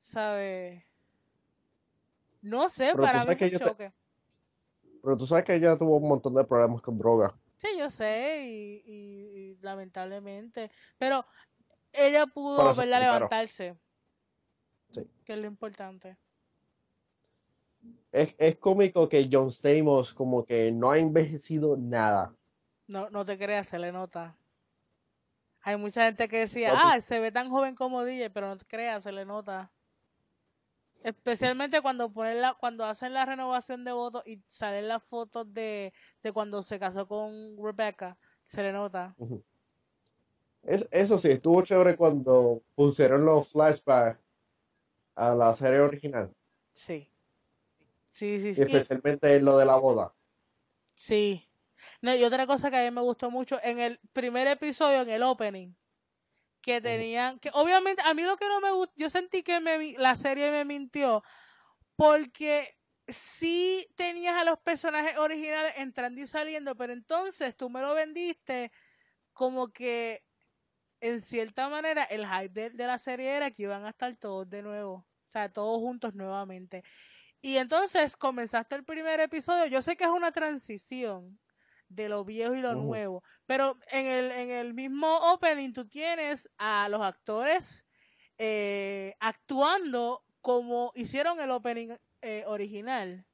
¿sabes? 0.00 0.82
No 2.40 2.68
sé, 2.68 2.94
para 2.94 3.24
mí 3.24 3.36
fue 3.36 3.58
choque. 3.58 3.92
Pero 5.02 5.16
tú 5.16 5.26
sabes 5.26 5.44
que 5.44 5.56
ella 5.56 5.76
tuvo 5.76 5.96
un 5.96 6.08
montón 6.08 6.34
de 6.34 6.44
problemas 6.44 6.80
con 6.80 6.98
drogas. 6.98 7.32
Sí, 7.56 7.68
yo 7.78 7.90
sé, 7.90 8.42
y, 8.44 9.56
lamentablemente. 9.60 10.70
Pero 10.98 11.24
ella 11.92 12.26
pudo 12.26 12.72
levantarse. 12.84 13.76
Sí. 14.90 15.08
Que 15.24 15.32
es 15.32 15.38
lo 15.38 15.46
importante. 15.46 16.16
Es, 18.12 18.34
es 18.38 18.56
cómico 18.56 19.08
que 19.08 19.28
John 19.30 19.50
Stamos 19.50 20.14
como 20.14 20.44
que 20.44 20.70
no 20.72 20.90
ha 20.90 20.98
envejecido 20.98 21.76
nada. 21.76 22.34
No, 22.86 23.10
no 23.10 23.24
te 23.24 23.36
creas, 23.38 23.68
se 23.68 23.78
le 23.78 23.92
nota. 23.92 24.36
Hay 25.62 25.76
mucha 25.76 26.04
gente 26.04 26.28
que 26.28 26.40
decía, 26.40 26.72
ah, 26.76 27.00
se 27.00 27.18
ve 27.18 27.32
tan 27.32 27.50
joven 27.50 27.74
como 27.74 28.04
DJ, 28.04 28.30
pero 28.30 28.46
no 28.48 28.56
te 28.56 28.64
creas, 28.66 29.02
se 29.02 29.10
le 29.10 29.24
nota. 29.24 29.72
Especialmente 31.04 31.80
cuando 31.82 32.12
ponen 32.12 32.40
la, 32.40 32.54
cuando 32.54 32.84
hacen 32.84 33.14
la 33.14 33.24
renovación 33.24 33.84
de 33.84 33.92
votos 33.92 34.22
y 34.26 34.40
salen 34.48 34.88
las 34.88 35.02
fotos 35.04 35.52
de, 35.52 35.92
de 36.22 36.32
cuando 36.32 36.62
se 36.62 36.78
casó 36.78 37.06
con 37.06 37.56
Rebecca, 37.62 38.16
se 38.42 38.62
le 38.62 38.72
nota. 38.72 39.14
es, 40.62 40.88
eso 40.90 41.18
sí, 41.18 41.28
estuvo 41.28 41.62
chévere 41.62 41.96
cuando 41.96 42.62
pusieron 42.74 43.24
los 43.24 43.50
flashbacks 43.50 44.20
a 45.14 45.34
la 45.34 45.54
serie 45.54 45.80
original. 45.80 46.32
Sí. 46.72 47.10
Sí, 48.08 48.40
sí, 48.40 48.54
sí. 48.54 48.62
especialmente 48.62 49.34
en 49.34 49.44
lo 49.44 49.58
de 49.58 49.66
la 49.66 49.76
boda. 49.76 50.14
Sí. 50.94 51.46
No, 52.00 52.14
y 52.14 52.24
otra 52.24 52.46
cosa 52.46 52.70
que 52.70 52.78
a 52.78 52.84
mí 52.84 52.94
me 52.94 53.02
gustó 53.02 53.30
mucho, 53.30 53.58
en 53.62 53.78
el 53.78 53.98
primer 54.12 54.46
episodio, 54.48 55.02
en 55.02 55.10
el 55.10 55.22
opening, 55.22 55.72
que 56.66 56.80
tenían, 56.80 57.38
que 57.38 57.48
obviamente 57.54 58.02
a 58.04 58.12
mí 58.12 58.24
lo 58.24 58.36
que 58.36 58.48
no 58.48 58.60
me 58.60 58.72
gustó, 58.72 58.92
yo 58.96 59.08
sentí 59.08 59.44
que 59.44 59.60
me, 59.60 59.92
la 59.98 60.16
serie 60.16 60.50
me 60.50 60.64
mintió, 60.64 61.22
porque 61.94 62.76
sí 63.06 63.86
tenías 63.94 64.34
a 64.34 64.42
los 64.42 64.58
personajes 64.58 65.16
originales 65.16 65.74
entrando 65.76 66.20
y 66.20 66.26
saliendo, 66.26 66.74
pero 66.74 66.92
entonces 66.92 67.56
tú 67.56 67.70
me 67.70 67.80
lo 67.80 67.94
vendiste 67.94 68.72
como 69.32 69.68
que 69.68 70.24
en 70.98 71.20
cierta 71.20 71.68
manera 71.68 72.02
el 72.02 72.26
hype 72.26 72.70
de, 72.70 72.84
la 72.84 72.98
serie 72.98 73.36
era 73.36 73.52
que 73.52 73.62
iban 73.62 73.84
a 73.84 73.90
estar 73.90 74.16
todos 74.16 74.50
de 74.50 74.62
nuevo, 74.62 74.94
o 74.94 75.30
sea, 75.30 75.48
todos 75.52 75.78
juntos 75.78 76.16
nuevamente. 76.16 76.82
Y 77.40 77.58
entonces 77.58 78.16
comenzaste 78.16 78.74
el 78.74 78.84
primer 78.84 79.20
episodio, 79.20 79.66
yo 79.66 79.82
sé 79.82 79.96
que 79.96 80.02
es 80.02 80.10
una 80.10 80.32
transición, 80.32 81.38
de 81.88 82.08
lo 82.08 82.24
viejo 82.24 82.54
y 82.54 82.60
lo 82.60 82.74
nuevo. 82.74 83.22
Pero 83.46 83.76
en 83.90 84.06
el, 84.06 84.30
en 84.30 84.50
el 84.50 84.74
mismo 84.74 85.32
opening 85.32 85.72
tú 85.72 85.86
tienes 85.86 86.48
a 86.58 86.88
los 86.88 87.00
actores 87.00 87.84
eh, 88.38 89.14
actuando 89.20 90.22
como 90.40 90.92
hicieron 90.94 91.40
el 91.40 91.50
opening 91.50 91.96
eh, 92.22 92.44
original. 92.46 93.26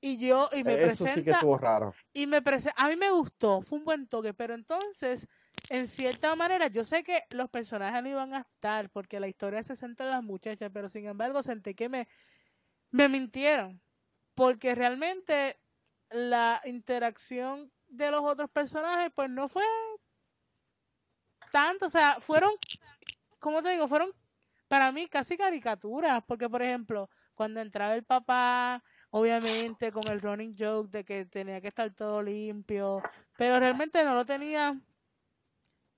Y 0.00 0.18
yo, 0.18 0.48
y 0.52 0.62
me 0.62 0.74
Eso 0.74 0.86
presenta, 0.86 1.14
sí 1.14 1.24
que 1.24 1.30
estuvo 1.30 1.58
raro. 1.58 1.94
Y 2.12 2.26
me 2.26 2.42
presenta, 2.42 2.80
a 2.80 2.88
mí 2.88 2.96
me 2.96 3.10
gustó, 3.10 3.62
fue 3.62 3.78
un 3.78 3.84
buen 3.84 4.06
toque, 4.06 4.34
pero 4.34 4.54
entonces, 4.54 5.26
en 5.70 5.88
cierta 5.88 6.34
manera, 6.36 6.68
yo 6.68 6.84
sé 6.84 7.02
que 7.02 7.22
los 7.30 7.48
personajes 7.48 8.02
no 8.02 8.08
iban 8.08 8.34
a 8.34 8.40
estar, 8.40 8.90
porque 8.90 9.20
la 9.20 9.28
historia 9.28 9.62
se 9.62 9.74
centra 9.74 10.06
en 10.06 10.12
las 10.12 10.22
muchachas, 10.22 10.70
pero 10.72 10.88
sin 10.88 11.06
embargo 11.06 11.42
sentí 11.42 11.74
que 11.74 11.88
me, 11.88 12.08
me 12.90 13.08
mintieron. 13.08 13.80
Porque 14.34 14.74
realmente 14.74 15.58
la 16.10 16.60
interacción 16.64 17.70
de 17.88 18.10
los 18.10 18.22
otros 18.22 18.50
personajes, 18.50 19.10
pues 19.14 19.30
no 19.30 19.48
fue 19.48 19.64
tanto, 21.50 21.86
o 21.86 21.90
sea, 21.90 22.18
fueron, 22.20 22.50
como 23.40 23.62
te 23.62 23.70
digo, 23.70 23.88
fueron 23.88 24.10
para 24.68 24.92
mí 24.92 25.06
casi 25.06 25.36
caricaturas, 25.36 26.22
porque 26.26 26.48
por 26.48 26.62
ejemplo, 26.62 27.08
cuando 27.34 27.60
entraba 27.60 27.94
el 27.94 28.04
papá, 28.04 28.82
obviamente 29.10 29.92
con 29.92 30.02
el 30.10 30.20
running 30.20 30.56
joke 30.58 30.90
de 30.90 31.04
que 31.04 31.24
tenía 31.24 31.60
que 31.60 31.68
estar 31.68 31.92
todo 31.94 32.22
limpio, 32.22 33.00
pero 33.36 33.60
realmente 33.60 34.04
no 34.04 34.14
lo 34.14 34.24
tenía, 34.24 34.78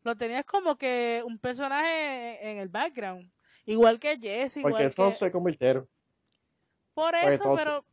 lo 0.03 0.17
tenías 0.17 0.45
como 0.45 0.77
que 0.77 1.23
un 1.25 1.39
personaje 1.39 2.51
en 2.51 2.59
el 2.59 2.69
background, 2.69 3.31
igual 3.65 3.99
que 3.99 4.19
Jesse. 4.19 4.61
Porque 4.63 4.85
eso 4.85 5.11
se 5.11 5.33
convirtieron. 5.33 5.89
Por 6.95 7.15
eso, 7.15 7.55
pero... 7.57 7.85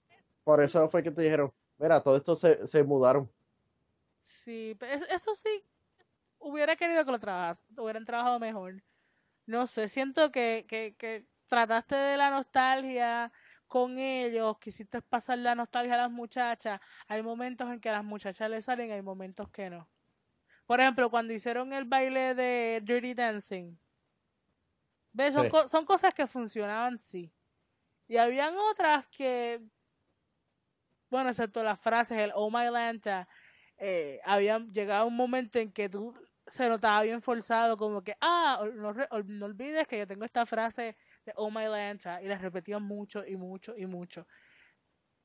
Por 0.44 0.62
eso 0.62 0.88
fue 0.88 1.02
que 1.02 1.12
te 1.12 1.22
dijeron, 1.22 1.52
Mira, 1.78 2.02
todo 2.02 2.18
esto 2.18 2.36
se, 2.36 2.66
se 2.68 2.84
mudaron. 2.84 3.30
Sí, 4.22 4.78
eso 5.10 5.36
sí, 5.36 5.64
hubiera 6.40 6.76
querido 6.76 7.06
que 7.06 7.12
lo 7.12 7.20
trabajas, 7.20 7.64
hubieran 7.78 8.06
trabajado 8.06 8.40
mejor. 8.40 8.84
No 9.46 9.68
sé, 9.68 9.88
siento 9.88 10.32
que, 10.32 10.66
que, 10.68 10.96
que 10.98 11.28
trataste 11.48 11.96
de 11.96 12.18
la 12.18 12.32
nostalgia 12.32 13.32
con 13.68 13.98
ellos, 13.98 14.58
quisiste 14.60 15.02
pasar 15.02 15.40
la 15.40 15.56
nostalgia 15.56 15.96
a 15.96 15.98
las 15.98 16.12
muchachas. 16.12 16.80
Hay 17.08 17.22
momentos 17.22 17.70
en 17.70 17.80
que 17.80 17.90
a 17.90 17.94
las 17.94 18.04
muchachas 18.04 18.50
le 18.50 18.62
salen, 18.62 18.92
hay 18.92 19.02
momentos 19.02 19.50
que 19.50 19.70
no. 19.70 19.90
Por 20.66 20.80
ejemplo, 20.80 21.10
cuando 21.10 21.34
hicieron 21.34 21.74
el 21.74 21.86
baile 21.86 22.34
de 22.34 22.82
Dirty 22.84 23.14
Dancing. 23.14 23.78
¿Ves? 25.14 25.34
Son, 25.34 25.70
son 25.70 25.86
cosas 25.86 26.14
que 26.14 26.28
funcionaban, 26.28 26.98
sí. 26.98 27.32
Y 28.08 28.18
habían 28.18 28.56
otras 28.58 29.08
que 29.08 29.62
bueno, 31.10 31.30
excepto 31.30 31.64
las 31.64 31.80
frases, 31.80 32.18
el 32.18 32.32
Oh 32.36 32.50
My 32.50 32.70
Lanta, 32.72 33.28
eh, 33.78 34.20
había 34.24 34.60
llegado 34.60 35.08
un 35.08 35.16
momento 35.16 35.60
en 35.60 35.72
que 35.72 35.90
tú 35.90 36.14
se 36.48 36.70
notaba 36.70 37.02
bien 37.04 37.22
forzado, 37.22 37.78
como 37.78 38.04
que, 38.04 38.16
ah, 38.22 38.64
no, 38.76 38.94
no 38.94 39.46
olvides 39.46 39.88
que 39.88 39.98
yo 39.98 40.08
tengo 40.08 40.26
esta 40.26 40.46
frase 40.46 40.96
de 41.26 41.34
Oh 41.36 41.50
My 41.50 41.66
Lanta, 41.66 42.22
y 42.22 42.28
la 42.28 42.38
repetía 42.38 42.80
mucho 42.80 43.26
y 43.26 43.36
mucho 43.36 43.76
y 43.78 43.86
mucho. 43.86 44.28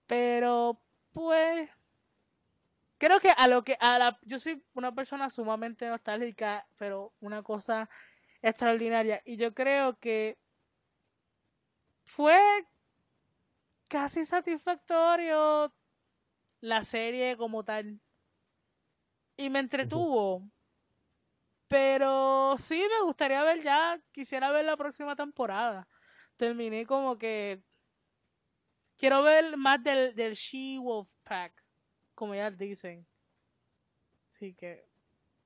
Pero, 0.07 0.81
pues, 1.13 1.69
creo 2.99 3.21
que 3.21 3.31
a 3.37 3.49
lo 3.49 3.63
que, 3.65 3.77
a 3.81 3.99
la, 3.99 4.19
yo 4.23 4.39
soy 4.39 4.65
una 4.75 4.95
persona 4.95 5.31
sumamente 5.31 5.89
nostálgica, 5.89 6.67
pero 6.77 7.13
una 7.21 7.43
cosa 7.43 7.89
extraordinaria, 8.43 9.21
y 9.25 9.37
yo 9.37 9.55
creo 9.55 9.99
que 9.99 10.39
fue 12.05 12.41
casi 13.90 14.25
satisfactorio 14.25 15.75
la 16.61 16.85
serie 16.85 17.37
como 17.37 17.64
tal. 17.64 18.00
Y 19.37 19.50
me 19.50 19.59
entretuvo. 19.59 20.49
Pero 21.66 22.56
sí 22.59 22.87
me 22.88 23.04
gustaría 23.04 23.42
ver 23.42 23.62
ya, 23.62 24.00
quisiera 24.12 24.50
ver 24.50 24.64
la 24.64 24.76
próxima 24.76 25.16
temporada. 25.16 25.88
Terminé 26.37 26.87
como 26.87 27.18
que 27.18 27.62
quiero 28.97 29.23
ver 29.23 29.56
más 29.56 29.82
del, 29.82 30.14
del 30.14 30.35
She-Wolf 30.35 31.11
Pack, 31.23 31.52
como 32.14 32.35
ya 32.35 32.50
dicen. 32.50 33.06
Así 34.30 34.54
que. 34.54 34.88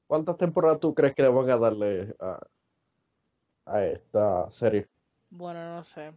¿Cuántas 0.07 0.37
temporadas 0.37 0.81
tú 0.81 0.95
crees 0.95 1.15
que 1.15 1.23
le 1.23 1.29
van 1.29 1.49
a 1.49 1.59
darle 1.59 2.15
a, 2.21 2.39
a 3.67 3.85
esta 3.85 4.51
serie? 4.51 4.89
Bueno, 5.31 5.77
no 5.77 5.85
sé. 5.85 6.13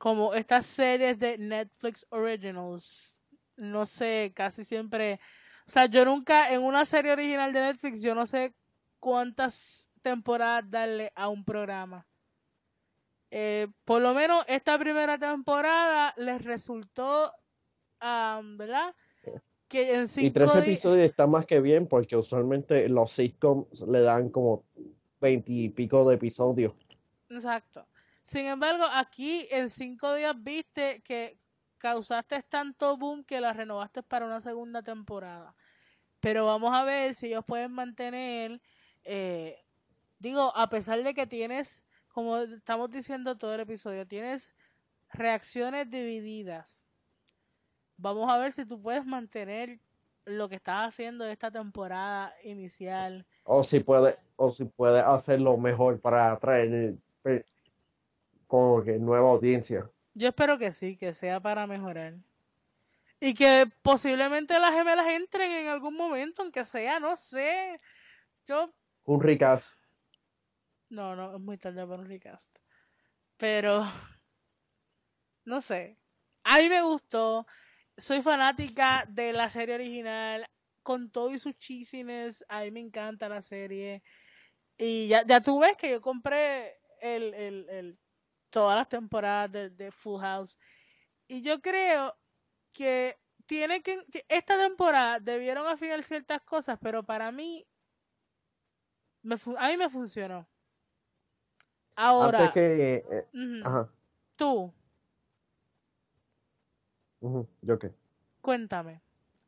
Como 0.00 0.32
estas 0.32 0.64
series 0.64 1.18
de 1.18 1.36
Netflix 1.36 2.06
Originals, 2.08 3.20
no 3.56 3.84
sé, 3.84 4.32
casi 4.34 4.64
siempre. 4.64 5.20
O 5.66 5.70
sea, 5.70 5.84
yo 5.84 6.06
nunca, 6.06 6.54
en 6.54 6.62
una 6.62 6.86
serie 6.86 7.12
original 7.12 7.52
de 7.52 7.60
Netflix, 7.60 8.00
yo 8.00 8.14
no 8.14 8.26
sé 8.26 8.54
cuántas 8.98 9.90
temporadas 10.00 10.64
darle 10.70 11.12
a 11.14 11.28
un 11.28 11.44
programa. 11.44 12.06
Eh, 13.30 13.68
por 13.84 14.00
lo 14.00 14.14
menos 14.14 14.42
esta 14.48 14.78
primera 14.78 15.18
temporada 15.18 16.14
les 16.16 16.42
resultó, 16.44 17.34
¿verdad? 18.00 18.94
Que 19.68 19.96
en 19.96 20.08
cinco 20.08 20.26
y 20.26 20.30
tres 20.30 20.54
episodios 20.54 21.06
está 21.06 21.26
más 21.26 21.44
que 21.44 21.60
bien 21.60 21.86
porque 21.86 22.16
usualmente 22.16 22.88
los 22.88 23.10
sitcoms 23.10 23.82
le 23.82 24.00
dan 24.00 24.30
como 24.30 24.64
veintipico 25.20 26.08
de 26.08 26.14
episodios. 26.14 26.74
Exacto. 27.28 27.86
Sin 28.22 28.46
embargo, 28.46 28.84
aquí 28.92 29.48
en 29.50 29.70
cinco 29.70 30.14
días 30.14 30.34
viste 30.38 31.02
que 31.02 31.38
causaste 31.78 32.42
tanto 32.42 32.96
boom 32.96 33.24
que 33.24 33.40
la 33.40 33.52
renovaste 33.52 34.02
para 34.02 34.26
una 34.26 34.40
segunda 34.40 34.82
temporada. 34.82 35.54
Pero 36.20 36.46
vamos 36.46 36.74
a 36.74 36.84
ver 36.84 37.14
si 37.14 37.28
ellos 37.28 37.44
pueden 37.46 37.72
mantener 37.72 38.60
eh, 39.04 39.58
digo, 40.18 40.56
a 40.56 40.68
pesar 40.68 41.02
de 41.02 41.14
que 41.14 41.26
tienes, 41.26 41.82
como 42.08 42.38
estamos 42.38 42.90
diciendo 42.90 43.36
todo 43.36 43.54
el 43.54 43.60
episodio, 43.60 44.06
tienes 44.06 44.54
reacciones 45.12 45.90
divididas. 45.90 46.84
Vamos 47.96 48.30
a 48.30 48.38
ver 48.38 48.52
si 48.52 48.64
tú 48.64 48.80
puedes 48.80 49.04
mantener 49.04 49.80
lo 50.24 50.48
que 50.48 50.56
estás 50.56 50.88
haciendo 50.88 51.26
esta 51.26 51.50
temporada 51.50 52.32
inicial. 52.44 53.26
O 53.44 53.64
si 53.64 53.80
puede, 53.80 54.16
o 54.36 54.50
si 54.50 54.64
puede 54.66 55.00
hacerlo 55.00 55.56
mejor 55.56 56.00
para 56.00 56.32
atraer 56.32 56.96
como 58.50 58.82
que 58.82 58.98
nueva 58.98 59.30
audiencia. 59.30 59.88
Yo 60.12 60.28
espero 60.28 60.58
que 60.58 60.72
sí, 60.72 60.96
que 60.96 61.12
sea 61.12 61.38
para 61.38 61.68
mejorar. 61.68 62.14
Y 63.20 63.32
que 63.32 63.70
posiblemente 63.80 64.58
las 64.58 64.74
gemelas 64.74 65.06
entren 65.06 65.52
en 65.52 65.68
algún 65.68 65.96
momento, 65.96 66.42
aunque 66.42 66.64
sea, 66.64 66.98
no 66.98 67.14
sé. 67.14 67.80
Yo 68.46 68.74
un 69.04 69.22
recast. 69.22 69.84
No, 70.88 71.14
no, 71.14 71.36
es 71.36 71.40
muy 71.40 71.58
tarde 71.58 71.86
para 71.86 72.02
un 72.02 72.08
recast. 72.08 72.58
Pero, 73.36 73.86
no 75.44 75.60
sé. 75.60 75.96
A 76.42 76.58
mí 76.58 76.68
me 76.68 76.82
gustó. 76.82 77.46
Soy 77.96 78.20
fanática 78.20 79.06
de 79.08 79.32
la 79.32 79.48
serie 79.48 79.76
original. 79.76 80.50
Con 80.82 81.12
todo 81.12 81.30
y 81.30 81.38
sus 81.38 81.56
chisines. 81.56 82.44
A 82.48 82.62
mí 82.62 82.72
me 82.72 82.80
encanta 82.80 83.28
la 83.28 83.42
serie. 83.42 84.02
Y 84.76 85.06
ya, 85.06 85.24
ya 85.24 85.40
tú 85.40 85.60
ves 85.60 85.76
que 85.76 85.92
yo 85.92 86.00
compré 86.00 86.80
el, 87.00 87.32
el, 87.34 87.68
el 87.68 87.98
todas 88.50 88.76
las 88.76 88.88
temporadas 88.88 89.50
de, 89.50 89.70
de, 89.70 89.90
Full 89.90 90.20
House. 90.20 90.58
Y 91.26 91.42
yo 91.42 91.60
creo 91.60 92.16
que 92.72 93.18
tiene 93.46 93.82
que. 93.82 94.04
Esta 94.28 94.58
temporada 94.58 95.20
debieron 95.20 95.66
afinar 95.66 96.02
ciertas 96.02 96.42
cosas, 96.42 96.78
pero 96.80 97.02
para 97.02 97.32
mí 97.32 97.66
a 99.58 99.68
mí 99.68 99.76
me 99.76 99.88
funcionó. 99.88 100.46
Ahora. 101.94 102.38
Antes 102.38 102.52
que. 102.52 102.94
Eh, 102.96 103.62
ajá. 103.64 103.90
Tú. 104.36 104.72
¿Yo 107.60 107.78
qué? 107.78 107.94
Cuéntame. 108.40 109.02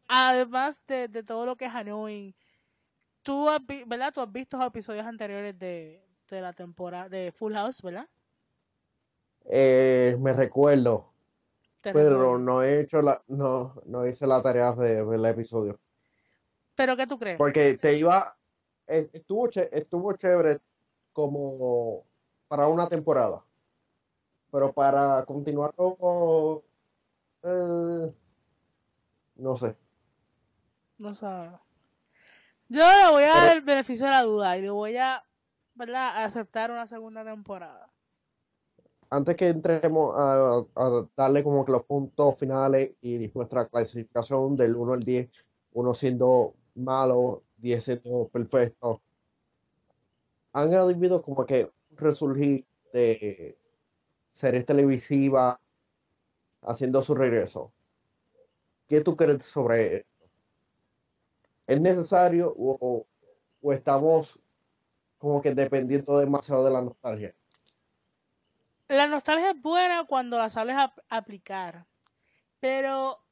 Además 0.09 0.85
de, 0.87 1.09
todo 1.23 1.47
lo 1.47 1.57
que 1.57 1.65
es 1.65 1.75
annoying, 1.75 2.35
tú 3.23 3.49
has, 3.49 3.63
¿verdad? 3.87 4.13
Tú 4.13 4.21
has 4.21 4.31
visto 4.31 4.59
los 4.59 4.67
episodios 4.67 5.07
anteriores 5.07 5.59
de, 5.59 6.07
de 6.29 6.41
la 6.43 6.53
temporada 6.53 7.09
de 7.09 7.33
Full 7.33 7.55
House, 7.55 7.81
¿verdad? 7.81 8.07
Eh, 9.47 10.17
me 10.21 10.33
recuerdo. 10.33 11.13
Pero 11.83 12.39
no 12.39 12.63
he 12.63 12.81
hecho 12.81 13.03
la, 13.03 13.23
no, 13.27 13.75
no 13.87 14.07
hice 14.07 14.27
la 14.27 14.41
tarea 14.41 14.73
de 14.73 15.03
ver 15.03 15.19
el 15.19 15.27
episodio. 15.27 15.81
¿Pero 16.77 16.97
qué 16.97 17.07
tú 17.07 17.19
crees? 17.19 17.39
Porque 17.39 17.77
te 17.77 17.97
iba, 17.97 18.37
eh, 18.87 19.11
estuvo, 19.13 19.49
estuvo 19.49 20.13
chévere 20.13 20.61
como 21.13 22.05
para 22.47 22.69
una 22.69 22.89
temporada. 22.89 23.45
Pero 24.51 24.73
para 24.73 25.25
continuar 25.25 25.75
como... 25.75 26.63
Eh, 27.43 28.15
no 29.37 29.57
sé. 29.57 29.77
No 30.99 31.15
sé. 31.15 31.27
Yo 32.69 32.81
le 32.81 33.11
voy 33.11 33.25
a 33.25 33.35
dar 33.35 33.57
el 33.57 33.63
beneficio 33.63 34.07
de 34.07 34.13
la 34.13 34.23
duda 34.23 34.57
y 34.57 34.63
le 34.63 34.71
voy 34.71 34.97
a, 34.97 35.25
¿verdad? 35.75 36.25
aceptar 36.25 36.71
una 36.71 36.87
segunda 36.87 37.25
temporada. 37.25 37.92
Antes 39.13 39.37
que 39.37 39.49
entremos 39.51 40.15
a, 40.17 40.65
darle 41.15 41.45
como 41.45 41.67
que 41.67 41.73
los 41.73 41.85
puntos 41.85 42.39
finales 42.39 42.97
y 43.03 43.31
nuestra 43.35 43.67
clasificación 43.69 44.57
del 44.57 44.75
1 44.75 44.95
al 44.95 45.03
10, 45.05 45.29
uno 45.75 45.93
siendo 45.93 46.55
malo, 46.75 47.43
10 47.59 48.01
perfecto, 48.33 49.03
han 50.55 50.73
habido 50.73 51.21
como 51.21 51.45
que 51.45 51.71
resurgir 51.91 52.65
de 52.95 53.59
series 54.31 54.65
televisivas 54.65 55.59
haciendo 56.63 57.03
su 57.03 57.15
regreso. 57.15 57.71
¿Qué 58.89 59.03
tú 59.03 59.15
crees 59.15 59.45
sobre 59.45 59.97
esto? 59.97 60.25
¿Es 61.67 61.79
necesario 61.83 62.55
o 62.57 63.07
estamos 63.75 64.41
como 65.19 65.43
que 65.43 65.55
dependiendo 65.55 66.17
demasiado 66.17 66.65
de 66.65 66.71
la 66.71 66.81
nostalgia? 66.81 67.35
La 68.89 69.07
nostalgia 69.07 69.51
es 69.51 69.61
buena 69.61 70.05
cuando 70.05 70.39
la 70.39 70.51
sabes 70.51 70.77
aplicar, 71.09 71.87
pero 72.61 73.25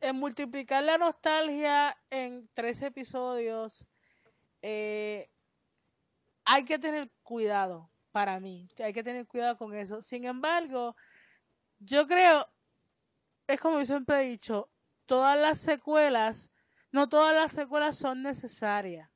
en 0.00 0.16
multiplicar 0.16 0.82
la 0.82 0.98
nostalgia 0.98 1.96
en 2.10 2.48
tres 2.54 2.80
episodios, 2.82 3.86
eh, 4.62 5.30
hay 6.44 6.64
que 6.64 6.78
tener 6.78 7.10
cuidado 7.22 7.90
para 8.10 8.40
mí. 8.40 8.68
Hay 8.78 8.92
que 8.92 9.04
tener 9.04 9.26
cuidado 9.26 9.56
con 9.58 9.74
eso. 9.74 10.02
Sin 10.02 10.24
embargo, 10.24 10.96
yo 11.78 12.06
creo, 12.06 12.48
es 13.46 13.60
como 13.60 13.78
yo 13.78 13.86
siempre 13.86 14.20
he 14.20 14.30
dicho, 14.30 14.70
todas 15.06 15.38
las 15.38 15.58
secuelas, 15.58 16.50
no 16.90 17.08
todas 17.08 17.34
las 17.34 17.52
secuelas 17.52 17.96
son 17.96 18.22
necesarias. 18.22 19.10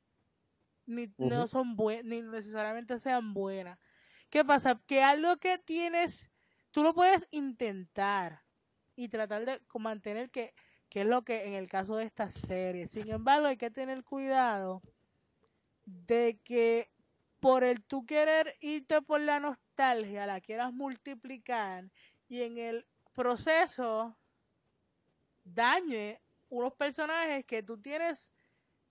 Ni, 0.85 1.11
no 1.17 1.47
son 1.47 1.77
ni 2.03 2.21
necesariamente 2.21 2.99
sean 2.99 3.33
buenas. 3.33 3.79
¿Qué 4.33 4.43
pasa? 4.43 4.81
Que 4.87 5.03
algo 5.03 5.37
que 5.37 5.59
tienes, 5.59 6.31
tú 6.71 6.81
lo 6.81 6.95
puedes 6.95 7.27
intentar 7.29 8.41
y 8.95 9.07
tratar 9.07 9.45
de 9.45 9.61
mantener 9.75 10.31
que, 10.31 10.55
que 10.89 11.01
es 11.01 11.05
lo 11.05 11.21
que 11.21 11.45
en 11.45 11.53
el 11.53 11.69
caso 11.69 11.97
de 11.97 12.05
esta 12.05 12.31
serie. 12.31 12.87
Sin 12.87 13.11
embargo, 13.11 13.45
hay 13.45 13.57
que 13.57 13.69
tener 13.69 14.03
cuidado 14.03 14.81
de 15.85 16.39
que 16.43 16.89
por 17.39 17.63
el 17.63 17.83
tú 17.83 18.07
querer 18.07 18.57
irte 18.59 19.03
por 19.03 19.21
la 19.21 19.39
nostalgia, 19.39 20.25
la 20.25 20.41
quieras 20.41 20.73
multiplicar 20.73 21.91
y 22.27 22.41
en 22.41 22.57
el 22.57 22.87
proceso 23.13 24.17
dañe 25.43 26.19
unos 26.49 26.73
personajes 26.73 27.45
que 27.45 27.61
tú 27.61 27.79
tienes, 27.79 28.31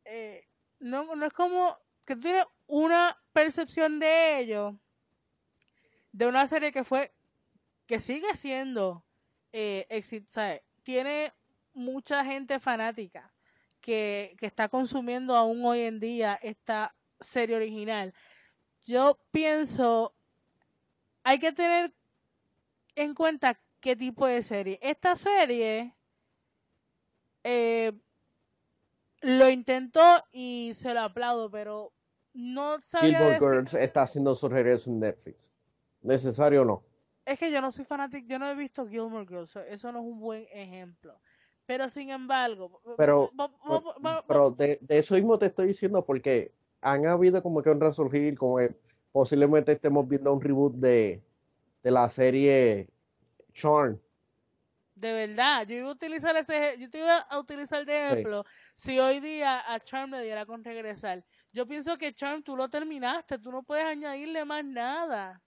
eh, 0.05 0.47
no, 0.79 1.17
no 1.17 1.27
es 1.27 1.33
como 1.33 1.77
que 2.05 2.15
tú 2.15 2.21
tienes 2.21 2.47
una 2.69 3.21
percepción 3.33 3.99
de 3.99 4.39
ellos, 4.39 4.77
de 6.13 6.27
una 6.27 6.47
serie 6.47 6.73
que 6.73 6.85
fue, 6.85 7.13
que 7.87 8.01
sigue 8.01 8.37
siendo 8.37 9.05
eh, 9.53 9.87
tiene 10.83 11.33
mucha 11.75 12.25
gente 12.25 12.61
fanática 12.61 13.33
que, 13.81 14.37
que 14.39 14.47
está 14.47 14.69
consumiendo 14.69 15.37
aún 15.37 15.65
hoy 15.65 15.81
en 15.81 16.01
día 16.01 16.39
esta 16.43 16.95
serie 17.21 17.57
original. 17.57 18.15
Yo 18.85 19.19
pienso, 19.31 20.15
hay 21.23 21.39
que 21.39 21.53
tener 21.53 21.93
en 22.95 23.15
cuenta 23.15 23.61
qué 23.81 23.97
tipo 23.97 24.27
de 24.27 24.43
serie. 24.43 24.79
Esta 24.83 25.17
serie 25.17 25.95
eh, 27.45 27.93
lo 29.21 29.49
intentó 29.49 30.25
y 30.33 30.73
se 30.75 30.95
lo 30.95 31.01
aplaudo, 31.01 31.51
pero 31.51 31.93
no 32.33 32.81
sabía 32.83 33.19
Gilmore 33.19 33.39
Girls 33.39 33.75
está 33.75 34.03
haciendo 34.03 34.35
su 34.35 34.49
regreso 34.49 34.91
en 34.91 35.01
Netflix. 35.01 35.52
¿Necesario 36.03 36.63
o 36.63 36.65
no? 36.65 36.83
es 37.25 37.39
que 37.39 37.51
yo 37.51 37.61
no 37.61 37.71
soy 37.71 37.85
fanático, 37.85 38.27
yo 38.29 38.39
no 38.39 38.51
he 38.51 38.55
visto 38.55 38.87
Gilmore 38.87 39.27
Girls, 39.27 39.57
eso 39.69 39.93
no 39.93 40.01
es 40.01 40.05
un 40.05 40.21
buen 40.21 40.47
ejemplo. 40.53 41.21
Pero 41.65 41.89
sin 41.89 42.11
embargo, 42.11 42.83
pero, 42.97 43.31
pero 44.27 44.51
de, 44.51 44.81
eso 44.89 45.15
mismo 45.15 45.39
te 45.39 45.47
estoy 45.47 45.69
diciendo 45.69 46.03
porque 46.05 46.53
han 46.81 47.07
habido 47.07 47.41
como 47.41 47.63
que 47.63 47.71
un 47.71 47.81
resurgir, 47.81 48.37
como 48.37 48.59
que 48.59 48.75
posiblemente 49.13 49.71
estemos 49.71 50.07
viendo 50.09 50.33
un 50.33 50.41
reboot 50.41 50.75
de, 50.75 51.23
de 51.83 51.91
la 51.91 52.09
serie 52.09 52.89
Charm. 53.55 53.99
De 54.97 55.13
verdad, 55.13 55.67
yo 55.67 55.77
iba 55.77 55.89
a 55.89 55.93
utilizar 55.93 56.37
ese, 56.37 56.77
yo 56.79 56.91
te 56.91 56.99
iba 56.99 57.19
a 57.19 57.39
utilizar 57.39 57.87
de 57.87 58.09
ejemplo 58.09 58.45
si 58.75 58.99
hoy 58.99 59.21
día 59.21 59.63
a 59.73 59.79
Charm 59.79 60.11
le 60.11 60.23
diera 60.23 60.45
con 60.45 60.65
regresar. 60.65 61.25
Yo 61.53 61.67
pienso 61.67 61.97
que 61.97 62.13
Charm 62.13 62.43
tú 62.43 62.57
lo 62.57 62.69
terminaste, 62.69 63.39
tú 63.39 63.53
no 63.53 63.63
puedes 63.63 63.85
añadirle 63.85 64.45
más 64.45 64.65
nada. 64.65 65.41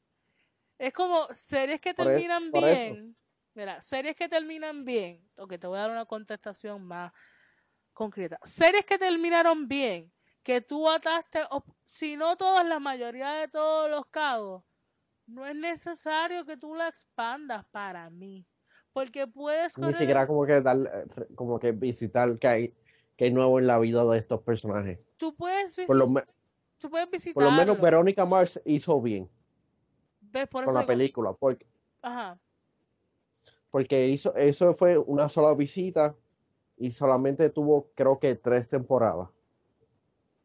Es 0.77 0.93
como 0.93 1.27
series 1.31 1.79
que 1.79 1.89
e, 1.89 1.93
terminan 1.93 2.51
bien. 2.51 3.15
Mira, 3.53 3.79
series 3.79 4.15
que 4.15 4.27
terminan 4.27 4.83
bien. 4.83 5.25
Ok, 5.37 5.57
te 5.57 5.67
voy 5.67 5.77
a 5.77 5.81
dar 5.81 5.91
una 5.91 6.05
contestación 6.05 6.85
más 6.85 7.13
concreta. 7.93 8.37
Series 8.43 8.85
que 8.85 8.97
terminaron 8.97 9.67
bien, 9.67 10.11
que 10.43 10.61
tú 10.61 10.89
ataste, 10.89 11.41
si 11.85 12.17
no 12.17 12.35
todas, 12.35 12.65
la 12.65 12.79
mayoría 12.79 13.31
de 13.33 13.47
todos 13.47 13.89
los 13.89 14.05
cabos, 14.07 14.63
no 15.25 15.47
es 15.47 15.55
necesario 15.55 16.45
que 16.45 16.57
tú 16.57 16.75
la 16.75 16.89
expandas 16.89 17.65
para 17.71 18.09
mí. 18.09 18.45
Porque 18.91 19.27
puedes... 19.27 19.77
Ni 19.77 19.93
siquiera 19.93 20.27
como 20.27 20.45
que 20.45 20.61
dar, 20.61 20.77
como 21.35 21.59
que 21.59 21.71
visitar 21.71 22.37
que 22.37 22.47
hay, 22.47 22.77
que 23.15 23.25
hay 23.25 23.31
nuevo 23.31 23.59
en 23.59 23.67
la 23.67 23.79
vida 23.79 24.05
de 24.05 24.17
estos 24.17 24.41
personajes. 24.41 24.99
Tú 25.17 25.35
puedes 25.35 25.75
visitar... 25.75 25.87
Por 25.87 25.97
lo, 25.97 26.23
tú 26.77 26.89
puedes 26.89 27.09
visitar. 27.09 27.33
Por 27.33 27.43
lo 27.43 27.51
menos 27.51 27.79
Verónica 27.79 28.25
Mars 28.25 28.61
hizo 28.65 29.01
bien. 29.01 29.29
¿Ves? 30.35 30.49
Por 30.49 30.65
con 30.65 30.73
la 30.73 30.85
película. 30.85 31.31
Porque, 31.31 31.65
Ajá. 32.01 32.37
Porque 33.71 34.09
hizo, 34.09 34.35
eso 34.35 34.73
fue 34.73 34.97
una 34.97 35.29
sola 35.29 35.53
visita 35.53 36.13
y 36.75 36.91
solamente 36.91 37.49
tuvo 37.49 37.89
creo 37.95 38.19
que 38.19 38.35
tres 38.35 38.67
temporadas. 38.67 39.29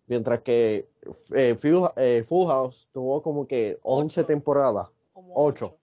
Mientras 0.07 0.43
que 0.43 0.89
eh, 1.35 1.57
eh, 1.97 2.23
Full, 2.25 2.47
House 2.47 2.89
tuvo 2.93 3.21
como 3.21 3.49
que 3.49 3.81
11 3.83 4.23
temporadas. 4.25 4.89
8. 5.13 5.77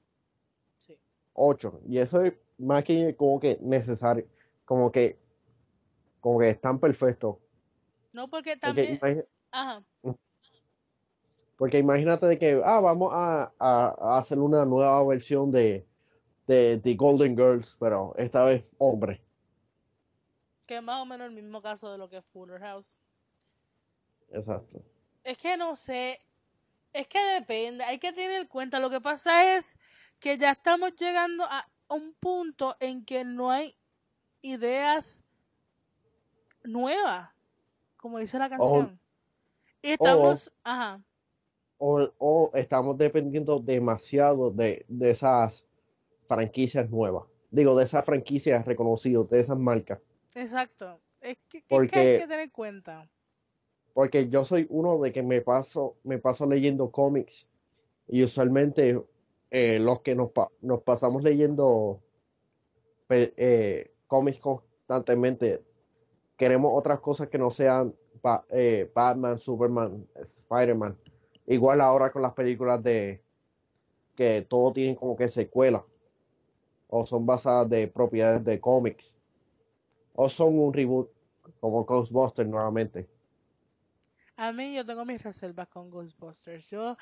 Sí. 0.77 0.97
8. 1.33 1.81
Y 1.89 1.97
eso 1.97 2.23
es 2.23 2.33
más 2.57 2.85
que 2.85 3.13
como 3.17 3.41
que 3.41 3.57
necesario. 3.61 4.25
Como 4.63 4.89
que 4.89 5.19
como 6.21 6.39
que 6.39 6.49
están 6.49 6.79
perfectos. 6.79 7.35
No, 8.13 8.29
porque 8.29 8.55
también... 8.55 8.99
Ajá. 9.51 9.83
Porque 11.57 11.79
imagínate 11.79 12.27
de 12.27 12.37
que, 12.37 12.61
ah, 12.63 12.79
vamos 12.79 13.11
a, 13.13 13.51
a, 13.59 14.17
hacer 14.19 14.37
una 14.37 14.63
nueva 14.63 15.03
versión 15.03 15.51
de, 15.51 15.85
de, 16.45 16.77
de 16.77 16.95
Golden 16.95 17.35
Girls, 17.35 17.75
pero 17.79 18.13
esta 18.17 18.45
vez 18.45 18.71
hombre. 18.77 19.21
Que 20.67 20.77
es 20.77 20.83
más 20.83 21.01
o 21.01 21.05
menos 21.05 21.27
el 21.27 21.33
mismo 21.33 21.61
caso 21.61 21.91
de 21.91 21.97
lo 21.97 22.09
que 22.09 22.17
es 22.17 22.25
Fuller 22.25 22.59
House. 22.61 22.99
Exacto. 24.29 24.83
Es 25.23 25.37
que 25.37 25.57
no 25.57 25.75
sé, 25.75 26.21
es 26.93 27.07
que 27.07 27.19
depende, 27.19 27.83
hay 27.83 27.97
que 27.97 28.13
tener 28.13 28.41
en 28.41 28.47
cuenta. 28.47 28.79
Lo 28.79 28.89
que 28.89 29.01
pasa 29.01 29.57
es 29.57 29.77
que 30.19 30.37
ya 30.37 30.51
estamos 30.51 30.95
llegando 30.95 31.43
a 31.43 31.67
un 31.89 32.13
punto 32.13 32.75
en 32.79 33.03
que 33.03 33.23
no 33.23 33.49
hay 33.49 33.75
ideas 34.41 35.23
nuevas, 36.63 37.29
como 37.97 38.19
dice 38.19 38.37
la 38.37 38.49
canción. 38.49 38.99
y 39.81 39.91
estamos, 39.91 40.51
ajá. 40.63 41.01
O, 41.79 42.51
estamos 42.55 42.97
dependiendo 42.97 43.59
demasiado 43.59 44.51
de, 44.51 44.85
de 44.87 45.11
esas 45.11 45.65
franquicias 46.25 46.89
nuevas. 46.89 47.25
Digo, 47.51 47.75
de 47.77 47.83
esas 47.83 48.03
franquicias 48.05 48.65
reconocidas, 48.65 49.29
de 49.29 49.39
esas 49.39 49.59
marcas. 49.59 49.99
Exacto. 50.35 50.99
Es 51.21 51.37
que, 51.49 51.63
hay 51.69 51.87
que 51.87 52.19
tener 52.19 52.39
en 52.39 52.49
cuenta. 52.49 53.09
Porque 53.93 54.29
yo 54.29 54.45
soy 54.45 54.67
uno 54.69 54.99
de 54.99 55.11
que 55.11 55.23
me 55.23 55.41
paso, 55.41 55.97
me 56.03 56.19
paso 56.19 56.45
leyendo 56.45 56.91
cómics. 56.91 57.47
Y 58.07 58.23
usualmente 58.23 59.03
eh, 59.49 59.79
los 59.79 60.01
que 60.01 60.15
nos, 60.15 60.31
nos 60.61 60.81
pasamos 60.83 61.23
leyendo 61.23 62.01
eh, 63.09 63.91
cómics 64.07 64.39
constantemente, 64.39 65.63
queremos 66.35 66.71
otras 66.75 66.99
cosas 66.99 67.27
que 67.29 67.37
no 67.37 67.49
sean 67.49 67.95
eh, 68.49 68.91
Batman, 68.93 69.39
Superman, 69.39 70.07
Spider-Man. 70.15 70.97
Igual 71.47 71.81
ahora 71.81 72.11
con 72.11 72.21
las 72.21 72.33
películas 72.33 72.83
de 72.83 73.23
que 74.15 74.41
todo 74.41 74.73
tienen 74.73 74.95
como 74.95 75.15
que 75.15 75.29
secuela 75.29 75.85
o 76.87 77.05
son 77.05 77.25
basadas 77.25 77.69
de 77.69 77.87
propiedades 77.87 78.43
de 78.43 78.59
cómics 78.59 79.15
o 80.13 80.29
son 80.29 80.59
un 80.59 80.73
reboot 80.73 81.09
como 81.59 81.85
Ghostbusters 81.85 82.49
nuevamente. 82.49 83.09
A 84.35 84.51
mí 84.51 84.75
yo 84.75 84.85
tengo 84.85 85.05
mis 85.05 85.23
reservas 85.23 85.67
con 85.69 85.89
Ghostbusters. 85.89 86.67
Yo 86.67 86.97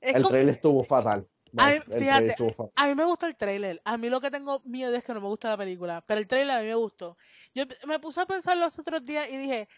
el 0.00 0.26
trailer 0.26 0.50
estuvo 0.50 0.84
fatal. 0.84 1.26
A 1.56 1.70
mí, 1.70 1.78
fíjate, 1.98 2.34
a 2.76 2.86
mí 2.86 2.94
me 2.94 3.04
gusta 3.04 3.26
el 3.26 3.36
trailer. 3.36 3.80
A 3.84 3.96
mí 3.96 4.08
lo 4.08 4.20
que 4.20 4.30
tengo 4.30 4.60
miedo 4.64 4.94
es 4.94 5.04
que 5.04 5.12
no 5.12 5.20
me 5.20 5.28
gusta 5.28 5.50
la 5.50 5.56
película. 5.56 6.02
Pero 6.06 6.20
el 6.20 6.26
trailer 6.26 6.56
a 6.56 6.60
mí 6.60 6.68
me 6.68 6.74
gustó. 6.74 7.16
Yo 7.54 7.64
me 7.86 7.98
puse 7.98 8.20
a 8.20 8.26
pensar 8.26 8.56
los 8.56 8.78
otros 8.78 9.04
días 9.04 9.28
y 9.30 9.36
dije, 9.36 9.68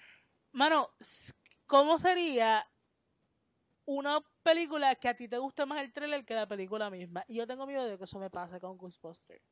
mano, 0.52 0.90
¿cómo 1.66 1.98
sería 1.98 2.66
una 3.86 4.20
película 4.42 4.94
que 4.94 5.08
a 5.08 5.14
ti 5.14 5.28
te 5.28 5.38
guste 5.38 5.66
más 5.66 5.82
el 5.82 5.92
trailer 5.92 6.24
que 6.24 6.34
la 6.34 6.46
película 6.46 6.90
misma? 6.90 7.24
Y 7.28 7.36
yo 7.36 7.46
tengo 7.46 7.66
miedo 7.66 7.84
de 7.86 7.98
que 7.98 8.04
eso 8.04 8.18
me 8.18 8.30
pase 8.30 8.60
con 8.60 8.76
Ghostbusters. 8.76 9.42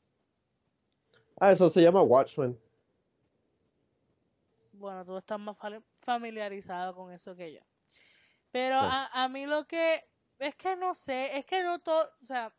Ah, 1.40 1.53
eso 1.53 1.71
se 1.71 1.83
llama 1.83 2.03
Watchmen 2.03 2.59
bueno, 4.83 5.05
tú 5.05 5.16
estás 5.16 5.38
más 5.38 5.57
familiarizado 6.01 6.95
con 6.95 7.12
eso 7.12 7.35
que 7.37 7.53
yo. 7.53 7.61
Pero 8.51 8.77
a, 8.79 9.29
mí 9.29 9.47
lo 9.47 9.64
que 9.66 10.05
es 10.38 10.55
que 10.57 10.77
no 10.77 10.95
sé, 10.95 11.38
es 11.38 11.47
que 11.47 11.62
no 11.62 11.79
todo, 11.79 12.11
o 12.21 12.27
sea, 12.27 12.53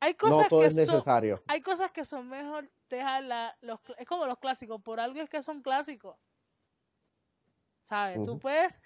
hay 0.00 0.14
cosas 0.14 0.48
que 0.48 0.64
es 0.64 0.76
necesario. 0.76 1.36
Son, 1.36 1.44
hay 1.48 1.60
cosas 1.60 1.90
que 1.90 2.04
son 2.04 2.28
mejor 2.28 2.70
dejarla, 2.88 3.56
los, 3.60 3.80
es 3.98 4.06
como 4.06 4.26
los 4.26 4.38
clásicos, 4.38 4.80
por 4.80 5.00
algo 5.00 5.20
es 5.20 5.28
que 5.28 5.42
son 5.42 5.60
clásicos. 5.60 6.16
¿Sabes? 7.82 8.24
Tú 8.24 8.38
puedes 8.38 8.80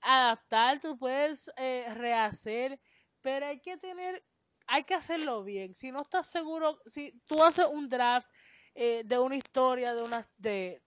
adaptar, 0.00 0.80
tú 0.80 0.98
puedes 0.98 1.50
eh, 1.56 1.86
rehacer, 1.94 2.80
pero 3.20 3.46
hay 3.46 3.60
que 3.60 3.76
tener, 3.76 4.24
hay 4.66 4.84
que 4.84 4.94
hacerlo 4.94 5.44
bien. 5.44 5.74
Si 5.74 5.90
no 5.92 6.02
estás 6.02 6.26
seguro, 6.26 6.78
si 6.86 7.12
tú 7.26 7.42
haces 7.42 7.66
un 7.72 7.88
draft 7.88 8.28
eh, 8.74 9.02
de 9.04 9.18
una 9.18 9.36
historia, 9.36 9.94
de 9.94 10.02
unas, 10.02 10.34
de, 10.38 10.82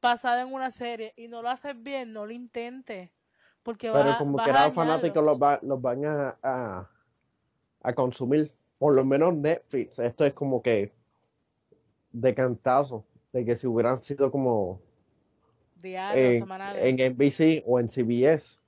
pasada 0.00 0.42
en 0.42 0.52
una 0.52 0.70
serie 0.70 1.12
y 1.16 1.28
no 1.28 1.42
lo 1.42 1.50
haces 1.50 1.80
bien, 1.80 2.12
no 2.12 2.26
lo 2.26 2.32
intentes. 2.32 3.10
Porque 3.62 3.90
Pero 3.92 4.16
como 4.16 4.38
que 4.42 4.52
los 4.52 4.74
fanáticos 4.74 5.22
los, 5.22 5.38
los 5.62 5.82
van 5.82 6.04
a, 6.06 6.38
a, 7.82 7.92
consumir. 7.94 8.50
Por 8.78 8.94
lo 8.94 9.04
menos 9.04 9.34
Netflix. 9.34 9.98
Esto 9.98 10.24
es 10.24 10.32
como 10.32 10.62
que 10.62 10.94
de 12.12 12.34
cantazo. 12.34 13.04
De 13.32 13.44
que 13.44 13.56
si 13.56 13.66
hubieran 13.66 14.02
sido 14.02 14.30
como 14.30 14.80
en, 15.82 16.46
en 16.76 17.12
NBC 17.12 17.62
o 17.66 17.80
en 17.80 17.88
CBS, 17.88 18.58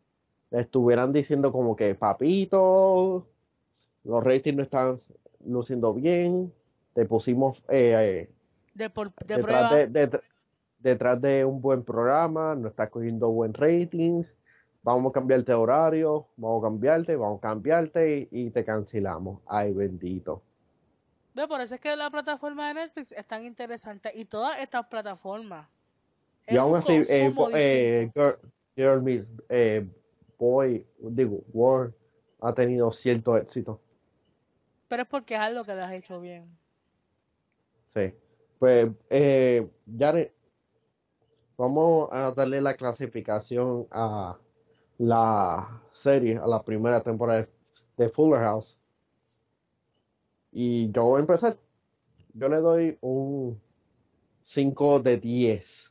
estuvieran 0.51 1.13
diciendo 1.13 1.53
como 1.53 1.77
que 1.77 1.95
papito, 1.95 3.27
los 4.05 4.25
ratings 4.25 4.57
no 4.57 4.63
están 4.63 4.99
luciendo 5.45 5.95
bien, 5.95 6.53
te 6.95 7.07
pusimos 7.07 7.65
eh, 7.69 8.29
de, 8.75 8.91
por, 8.91 9.13
de, 9.27 9.87
de, 9.89 10.21
detrás 10.79 11.21
de 11.21 11.45
un 11.45 11.61
buen 11.61 11.85
programa, 11.85 12.55
no 12.55 12.69
estás 12.69 12.91
cogiendo 12.91 13.31
buen 13.31 13.55
ratings, 13.55 14.35
vamos 14.83 15.11
a 15.11 15.13
cambiarte 15.13 15.53
horario, 15.53 16.27
vamos 16.37 16.65
a 16.65 16.69
cambiarte, 16.69 17.17
vamos 17.17 17.39
a 17.39 17.41
cambiarte 17.41 18.29
y, 18.31 18.51
te 18.51 18.65
cancelamos. 18.65 19.41
Ay, 19.47 19.73
bendito. 19.73 20.43
por 21.49 21.61
eso 21.61 21.75
es 21.75 21.81
que 21.81 21.95
la 21.97 22.11
plataforma 22.11 22.69
de 22.69 22.75
Netflix 22.75 23.13
es 23.13 23.27
tan 23.27 23.45
interesante 23.45 24.11
y 24.15 24.25
todas 24.25 24.59
estas 24.61 24.87
plataformas. 24.87 25.69
Y 26.51 26.57
aún 26.57 26.77
así, 26.77 27.05
eh, 27.09 27.33
eh, 27.55 28.11
Girl, 28.77 29.03
Miss 29.03 29.33
eh, 29.49 29.87
Boy, 30.39 30.85
digo, 30.99 31.45
War 31.53 31.93
ha 32.41 32.55
tenido 32.55 32.91
cierto 32.93 33.37
éxito. 33.37 33.81
Pero 34.89 35.03
es 35.03 35.09
porque 35.09 35.35
es 35.35 35.41
algo 35.41 35.65
que 35.65 35.75
le 35.75 35.83
has 35.83 35.93
hecho 35.93 36.21
bien. 36.21 36.59
Sí. 37.89 38.15
Pues, 38.59 38.91
eh, 39.11 39.69
Jared, 39.97 40.31
Vamos 41.61 42.09
a 42.11 42.33
darle 42.33 42.63
la 42.63 42.73
clasificación 42.73 43.87
a 43.91 44.39
la 44.97 45.83
serie, 45.91 46.39
a 46.39 46.47
la 46.47 46.65
primera 46.65 47.03
temporada 47.03 47.47
de 47.99 48.09
Fuller 48.09 48.41
House. 48.41 48.79
Y 50.51 50.91
yo 50.91 51.05
voy 51.05 51.19
a 51.19 51.21
empezar. 51.21 51.59
Yo 52.33 52.49
le 52.49 52.57
doy 52.61 52.97
un 53.03 53.61
5 54.43 55.01
de 55.01 55.19
10. 55.19 55.90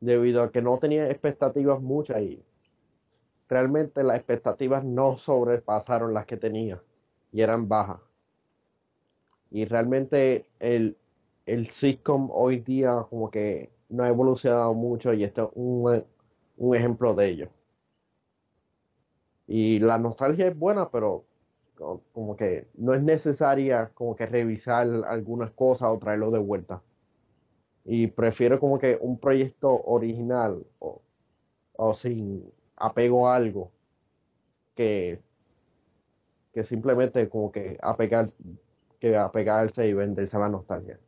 Debido 0.00 0.42
a 0.42 0.50
que 0.50 0.62
no 0.62 0.78
tenía 0.78 1.10
expectativas 1.10 1.80
muchas 1.80 2.22
y 2.22 2.42
realmente 3.48 4.02
las 4.02 4.16
expectativas 4.16 4.84
no 4.84 5.16
sobrepasaron 5.16 6.14
las 6.14 6.24
que 6.26 6.36
tenía 6.36 6.82
y 7.32 7.42
eran 7.42 7.68
bajas. 7.68 8.00
Y 9.50 9.64
realmente 9.64 10.46
el, 10.60 10.96
el 11.46 11.68
sitcom 11.68 12.30
hoy 12.32 12.60
día 12.60 13.04
como 13.08 13.30
que 13.30 13.70
no 13.90 14.04
ha 14.04 14.08
evolucionado 14.08 14.72
mucho 14.74 15.12
y 15.12 15.24
esto 15.24 15.52
es 15.54 16.06
un, 16.56 16.74
ejemplo 16.74 17.14
de 17.14 17.28
ello. 17.28 17.50
Y 19.46 19.80
la 19.80 19.98
nostalgia 19.98 20.46
es 20.46 20.56
buena, 20.56 20.90
pero 20.90 21.24
como 22.12 22.36
que 22.36 22.68
no 22.74 22.94
es 22.94 23.02
necesaria 23.02 23.90
como 23.94 24.14
que 24.14 24.26
revisar 24.26 24.86
algunas 25.08 25.50
cosas 25.52 25.88
o 25.88 25.98
traerlo 25.98 26.30
de 26.30 26.38
vuelta. 26.38 26.82
Y 27.84 28.08
prefiero 28.08 28.58
como 28.58 28.78
que 28.78 28.98
un 29.00 29.18
proyecto 29.18 29.82
original 29.84 30.66
o, 30.78 31.02
o 31.76 31.94
sin 31.94 32.52
apego 32.76 33.28
a 33.28 33.36
algo 33.36 33.72
que, 34.74 35.22
que 36.52 36.64
simplemente 36.64 37.28
como 37.28 37.50
que 37.52 37.78
apegar, 37.82 38.28
que 38.98 39.16
apegarse 39.16 39.88
y 39.88 39.92
venderse 39.92 40.36
a 40.36 40.40
la 40.40 40.48
nostalgia. 40.48 40.98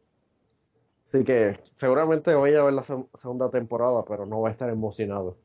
Así 1.05 1.25
que 1.25 1.59
seguramente 1.75 2.35
voy 2.35 2.55
a 2.55 2.63
ver 2.63 2.73
la 2.73 2.83
segunda 2.83 3.51
temporada, 3.51 4.05
pero 4.05 4.25
no 4.25 4.39
voy 4.39 4.49
a 4.49 4.53
estar 4.53 4.71
emocionado 4.71 5.37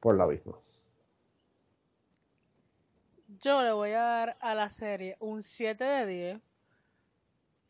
por 0.00 0.16
la 0.16 0.26
misma. 0.26 0.56
Yo 3.40 3.62
le 3.62 3.72
voy 3.72 3.92
a 3.92 4.02
dar 4.02 4.36
a 4.40 4.54
la 4.54 4.68
serie 4.68 5.16
un 5.20 5.42
7 5.42 5.82
de 5.84 6.06
10. 6.06 6.40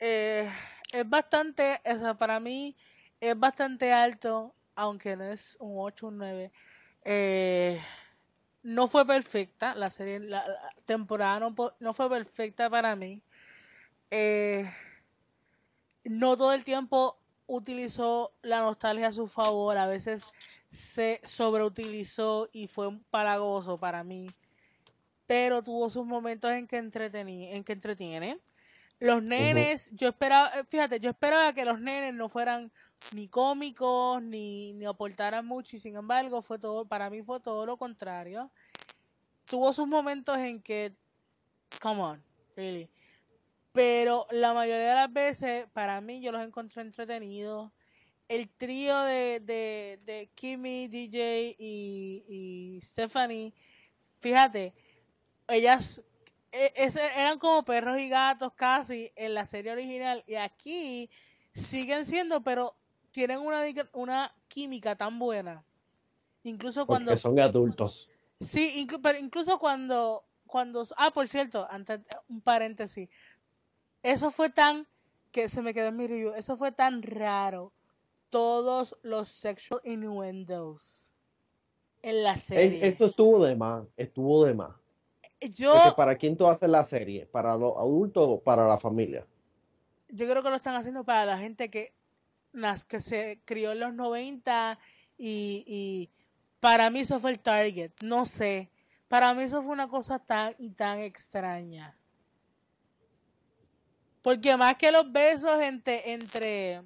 Eh, 0.01 0.51
es 0.93 1.09
bastante, 1.09 1.81
o 1.85 1.99
sea, 1.99 2.15
para 2.15 2.41
mí 2.41 2.77
es 3.21 3.39
bastante 3.39 3.93
alto, 3.93 4.55
aunque 4.75 5.17
no 5.17 5.25
es 5.25 5.57
un 5.61 5.75
8 5.79 6.09
un 6.09 6.19
9. 6.19 6.53
Eh, 7.05 7.81
no 8.63 8.89
fue 8.89 9.07
perfecta, 9.07 9.75
la 9.75 9.91
serie, 9.91 10.21
la, 10.21 10.45
temporada 10.85 11.41
no, 11.41 11.55
no, 11.79 11.95
fue 11.95 12.09
perfecta 12.09 12.69
para 12.69 12.97
mí. 12.97 13.23
Eh, 14.11 14.71
no 16.05 16.37
todo 16.37 16.53
el 16.53 16.65
tiempo 16.65 17.19
utilizó 17.47 18.33
la 18.43 18.61
nostalgia 18.61 19.09
a 19.09 19.13
su 19.13 19.29
favor, 19.29 19.77
a 19.77 19.87
veces 19.87 20.25
se 20.71 21.21
sobreutilizó 21.25 22.49
y 22.53 22.67
fue 22.67 22.87
un 22.89 23.03
palagoso 23.05 23.79
para 23.79 24.05
mí, 24.05 24.27
pero 25.27 25.63
tuvo 25.63 25.91
sus 25.91 26.07
momentos 26.07 26.51
en 26.53 26.67
que, 26.67 26.79
en 26.79 27.65
que 27.65 27.73
entretiene. 27.73 28.41
Los 29.01 29.23
nenes, 29.23 29.91
yo 29.93 30.09
esperaba, 30.09 30.49
eh, 30.59 30.65
fíjate, 30.69 31.01
yo 31.01 31.11
esperaba 31.11 31.53
que 31.53 31.65
los 31.65 31.81
nenes 31.81 32.15
no 32.15 32.29
fueran 32.29 32.71
ni 33.15 33.29
cómicos, 33.29 34.23
ni, 34.23 34.75
ni 34.75 34.85
aportaran 34.85 35.45
mucho, 35.45 35.75
y 35.75 35.81
sin 35.81 35.97
embargo, 35.97 36.43
fue 36.43 36.59
todo, 36.59 36.85
para 36.85 37.11
mí 37.11 37.23
fue 37.23 37.41
todo 37.41 37.67
lo 37.67 37.77
contrario. 37.77 38.51
Tuvo 39.47 39.73
sus 39.73 39.89
momentos 39.89 40.39
en 40.39 40.63
que, 40.63 40.95
come 41.81 42.03
on, 42.03 42.25
really 42.55 42.89
pero 43.73 44.27
la 44.31 44.53
mayoría 44.53 44.89
de 44.89 44.95
las 44.95 45.13
veces, 45.13 45.67
para 45.73 46.01
mí, 46.01 46.21
yo 46.21 46.33
los 46.33 46.45
encontré 46.45 46.83
entretenidos. 46.83 47.71
El 48.29 48.49
trío 48.49 48.99
de, 49.03 49.41
de, 49.41 50.01
de 50.05 50.31
Kimmy, 50.35 50.89
DJ 50.89 51.57
y, 51.59 52.25
y 52.29 52.81
Stephanie, 52.83 53.53
fíjate, 54.21 54.73
ellas 55.49 56.05
e, 56.53 56.91
eran 57.17 57.39
como 57.39 57.65
perros 57.65 57.99
y 57.99 58.09
gatos 58.09 58.53
casi 58.55 59.13
en 59.17 59.35
la 59.35 59.47
serie 59.47 59.73
original 59.73 60.25
y 60.27 60.35
aquí 60.35 61.11
siguen 61.55 62.07
siendo, 62.07 62.43
pero 62.43 62.77
tienen 63.11 63.41
una, 63.41 63.63
una 63.93 64.35
química 64.49 64.97
tan 64.97 65.19
buena. 65.19 65.65
Incluso 66.43 66.87
cuando... 66.87 67.17
son 67.17 67.39
adultos. 67.39 68.11
Sí, 68.41 68.87
pero 69.03 69.19
incluso 69.19 69.59
cuando, 69.59 70.25
cuando... 70.47 70.85
Ah, 70.97 71.11
por 71.11 71.29
cierto, 71.29 71.67
antes, 71.71 72.01
un 72.29 72.41
paréntesis 72.41 73.09
eso 74.03 74.31
fue 74.31 74.51
tan, 74.51 74.87
que 75.31 75.49
se 75.49 75.63
me 75.63 75.75
quedó 75.75 75.89
en 75.89 75.97
mi 75.97 76.07
review, 76.07 76.33
eso 76.35 76.57
fue 76.57 76.73
tan 76.73 77.03
raro. 77.03 77.73
Todos 78.31 78.97
los 79.03 79.29
sexual 79.29 79.81
innuendos 79.85 81.09
en 82.03 82.23
la 82.23 82.37
serie. 82.37 82.87
eso 82.87 83.07
estuvo 83.07 83.45
de 83.45 83.57
más, 83.57 83.85
estuvo 83.97 84.45
de 84.45 84.55
más. 84.55 84.80
Yo, 85.41 85.95
¿Para 85.97 86.17
quién 86.17 86.37
tú 86.37 86.47
haces 86.47 86.69
la 86.69 86.85
serie? 86.85 87.27
¿Para 87.27 87.57
los 87.57 87.75
adultos 87.77 88.27
o 88.29 88.41
para 88.43 88.67
la 88.69 88.77
familia? 88.77 89.27
Yo 90.09 90.29
creo 90.29 90.43
que 90.43 90.51
lo 90.51 90.57
están 90.57 90.75
haciendo 90.75 91.05
para 91.05 91.25
la 91.25 91.39
gente 91.39 91.71
que, 91.71 91.95
que 92.89 93.01
se 93.01 93.41
crió 93.45 93.73
en 93.73 93.81
los 93.81 93.95
90 93.95 94.79
y, 95.17 95.65
y 95.67 96.11
para 96.61 96.91
mí 96.91 97.01
eso 97.01 97.21
fue 97.21 97.31
el 97.31 97.41
target. 97.41 97.93
No 98.03 98.27
sé. 98.27 98.71
Para 99.09 99.33
mí 99.33 99.45
eso 99.45 99.63
fue 99.63 99.73
una 99.73 99.89
cosa 99.89 100.19
tan 100.19 100.55
y 100.59 100.71
tan 100.71 100.99
extraña. 100.99 101.97
Porque 104.23 104.57
más 104.57 104.77
que 104.77 104.93
los 104.93 105.11
besos 105.11 105.61
entre, 105.63 106.13
entre, 106.13 106.83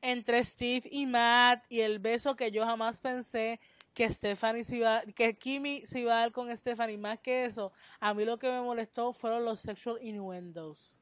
entre 0.00 0.44
Steve 0.44 0.88
y 0.90 1.04
Matt 1.04 1.64
y 1.68 1.80
el 1.80 1.98
beso 1.98 2.36
que 2.36 2.52
yo 2.52 2.64
jamás 2.64 3.00
pensé 3.00 3.58
que 3.96 4.12
Stephanie 4.12 4.62
se 4.62 4.76
iba, 4.76 5.00
que 5.14 5.38
Kimmy 5.38 5.86
se 5.86 6.00
iba 6.00 6.12
a 6.12 6.20
dar 6.20 6.30
con 6.30 6.54
Stephanie, 6.54 6.98
más 6.98 7.18
que 7.18 7.46
eso, 7.46 7.72
a 7.98 8.12
mí 8.12 8.26
lo 8.26 8.38
que 8.38 8.50
me 8.50 8.60
molestó 8.60 9.14
fueron 9.14 9.42
los 9.46 9.58
sexual 9.58 9.96
innuendos. 10.02 10.98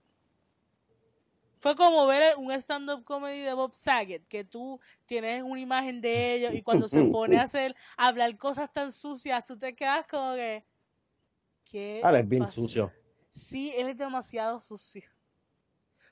Fue 1.59 1.75
como 1.75 2.07
ver 2.07 2.37
un 2.37 2.53
stand-up 2.53 3.03
comedy 3.03 3.41
de 3.41 3.53
Bob 3.53 3.75
Saget, 3.75 4.25
que 4.29 4.45
tú 4.45 4.79
tienes 5.07 5.43
una 5.43 5.59
imagen 5.59 6.01
de 6.01 6.35
ellos 6.35 6.55
y 6.55 6.63
cuando 6.63 6.89
se 6.89 7.03
pone 7.07 7.37
a 7.37 7.43
hacer, 7.51 7.75
hablar 7.97 8.37
cosas 8.39 8.73
tan 8.73 8.93
sucias, 8.93 9.45
tú 9.45 9.59
te 9.59 9.75
quedas 9.75 10.07
como 10.07 10.35
que... 10.35 10.65
¿qué 11.65 12.01
ah, 12.05 12.17
es 12.17 12.29
bien 12.29 12.49
sucio. 12.49 12.93
Sí, 13.33 13.73
él 13.77 13.89
es 13.89 13.99
demasiado 13.99 14.61
sucio. 14.61 15.03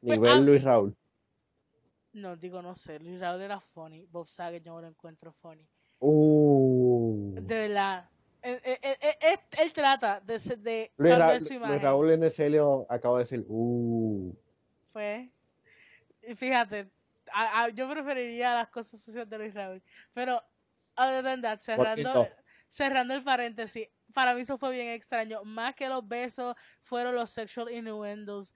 Nivel 0.01 0.19
pues, 0.19 0.41
Luis 0.41 0.65
Raúl. 0.65 0.97
No, 2.13 2.37
digo, 2.37 2.61
no 2.61 2.75
sé. 2.75 2.99
Luis 2.99 3.21
Raúl 3.21 3.41
era 3.41 3.61
funny. 3.61 4.05
Bob 4.07 4.27
Saget 4.27 4.65
yo 4.65 4.73
no 4.73 4.81
lo 4.81 4.89
encuentro 4.89 5.33
funny. 5.33 5.69
Uh. 6.05 7.35
De 7.35 7.69
verdad. 7.69 8.09
Él, 8.43 8.61
él, 8.63 9.73
trata 9.73 10.21
de, 10.21 10.39
de 10.59 10.93
Luis, 10.97 11.17
Ra 11.17 11.39
su 11.39 11.53
imagen. 11.53 11.71
Luis 11.71 11.83
Raúl 11.83 12.11
Eneselio 12.11 12.87
acaba 12.89 13.19
de 13.19 13.25
decir, 13.25 13.45
uh. 13.49 14.35
Pues, 14.93 15.31
fíjate, 16.37 16.91
yo 17.75 17.89
preferiría 17.89 18.55
las 18.55 18.69
cosas 18.69 19.01
sucias 19.01 19.29
de 19.29 19.39
Luis 19.39 19.55
Raúl. 19.55 19.81
Pero, 20.13 20.43
other 20.97 21.23
than 21.23 21.41
that, 21.41 21.61
cerrando, 21.61 22.29
cerrando 22.69 23.15
el 23.15 23.23
paréntesis, 23.23 23.89
para 24.13 24.35
mí 24.35 24.41
eso 24.41 24.59
fue 24.59 24.73
bien 24.73 24.89
extraño. 24.89 25.45
Más 25.45 25.77
que 25.77 25.89
los 25.89 26.07
besos, 26.07 26.57
fueron 26.83 27.15
los 27.15 27.31
sexual 27.31 27.71
innuendos 27.71 28.53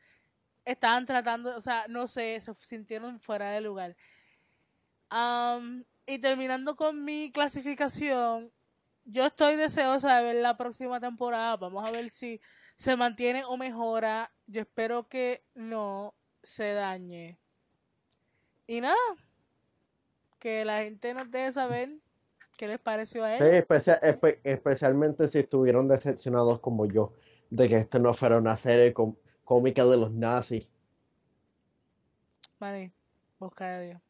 estaban 0.66 1.06
tratando, 1.06 1.56
o 1.56 1.61
sea, 1.61 1.87
no 1.88 2.06
sé, 2.06 2.38
se 2.40 2.52
sintieron 2.54 3.18
fuera 3.20 3.52
de 3.52 3.61
lugar. 3.62 3.96
Y 6.07 6.19
terminando 6.19 6.77
con 6.77 7.05
mi 7.05 7.33
clasificación, 7.33 8.53
yo 9.05 9.27
estoy 9.27 9.57
deseosa 9.57 10.19
de 10.19 10.25
ver 10.25 10.37
la 10.37 10.57
próxima 10.57 11.01
temporada. 11.01 11.57
Vamos 11.57 11.87
a 11.87 11.92
ver 11.92 12.11
si 12.11 12.40
se 12.77 12.97
mantiene 12.97 13.45
o 13.45 13.57
mejora. 13.57 14.33
Yo 14.47 14.61
espero 14.61 15.09
que 15.09 15.45
no 15.55 16.14
se 16.42 16.73
dañe. 16.73 17.38
Y 18.66 18.81
nada, 18.81 18.97
que 20.38 20.64
la 20.64 20.79
gente 20.79 21.14
nos 21.14 21.31
deje 21.31 21.53
saber 21.53 21.90
qué 22.57 22.69
les 22.69 22.81
pareció 22.81 23.25
a 23.25 23.35
él. 23.37 23.64
Sí, 23.66 24.29
especialmente 24.45 25.29
si 25.29 25.38
estuvieron 25.38 25.88
decepcionados 25.88 26.61
como 26.61 26.87
yo 26.87 27.12
de 27.51 27.69
que 27.69 27.77
esto 27.77 27.99
no 27.99 28.12
fuera 28.14 28.38
una 28.38 28.57
serie 28.57 28.92
cómica 29.45 29.85
de 29.85 29.97
los 29.97 30.12
nazis. 30.12 30.73
Vale, 32.59 32.92
busca 33.38 33.77
a 33.77 33.81
Dios. 33.81 34.01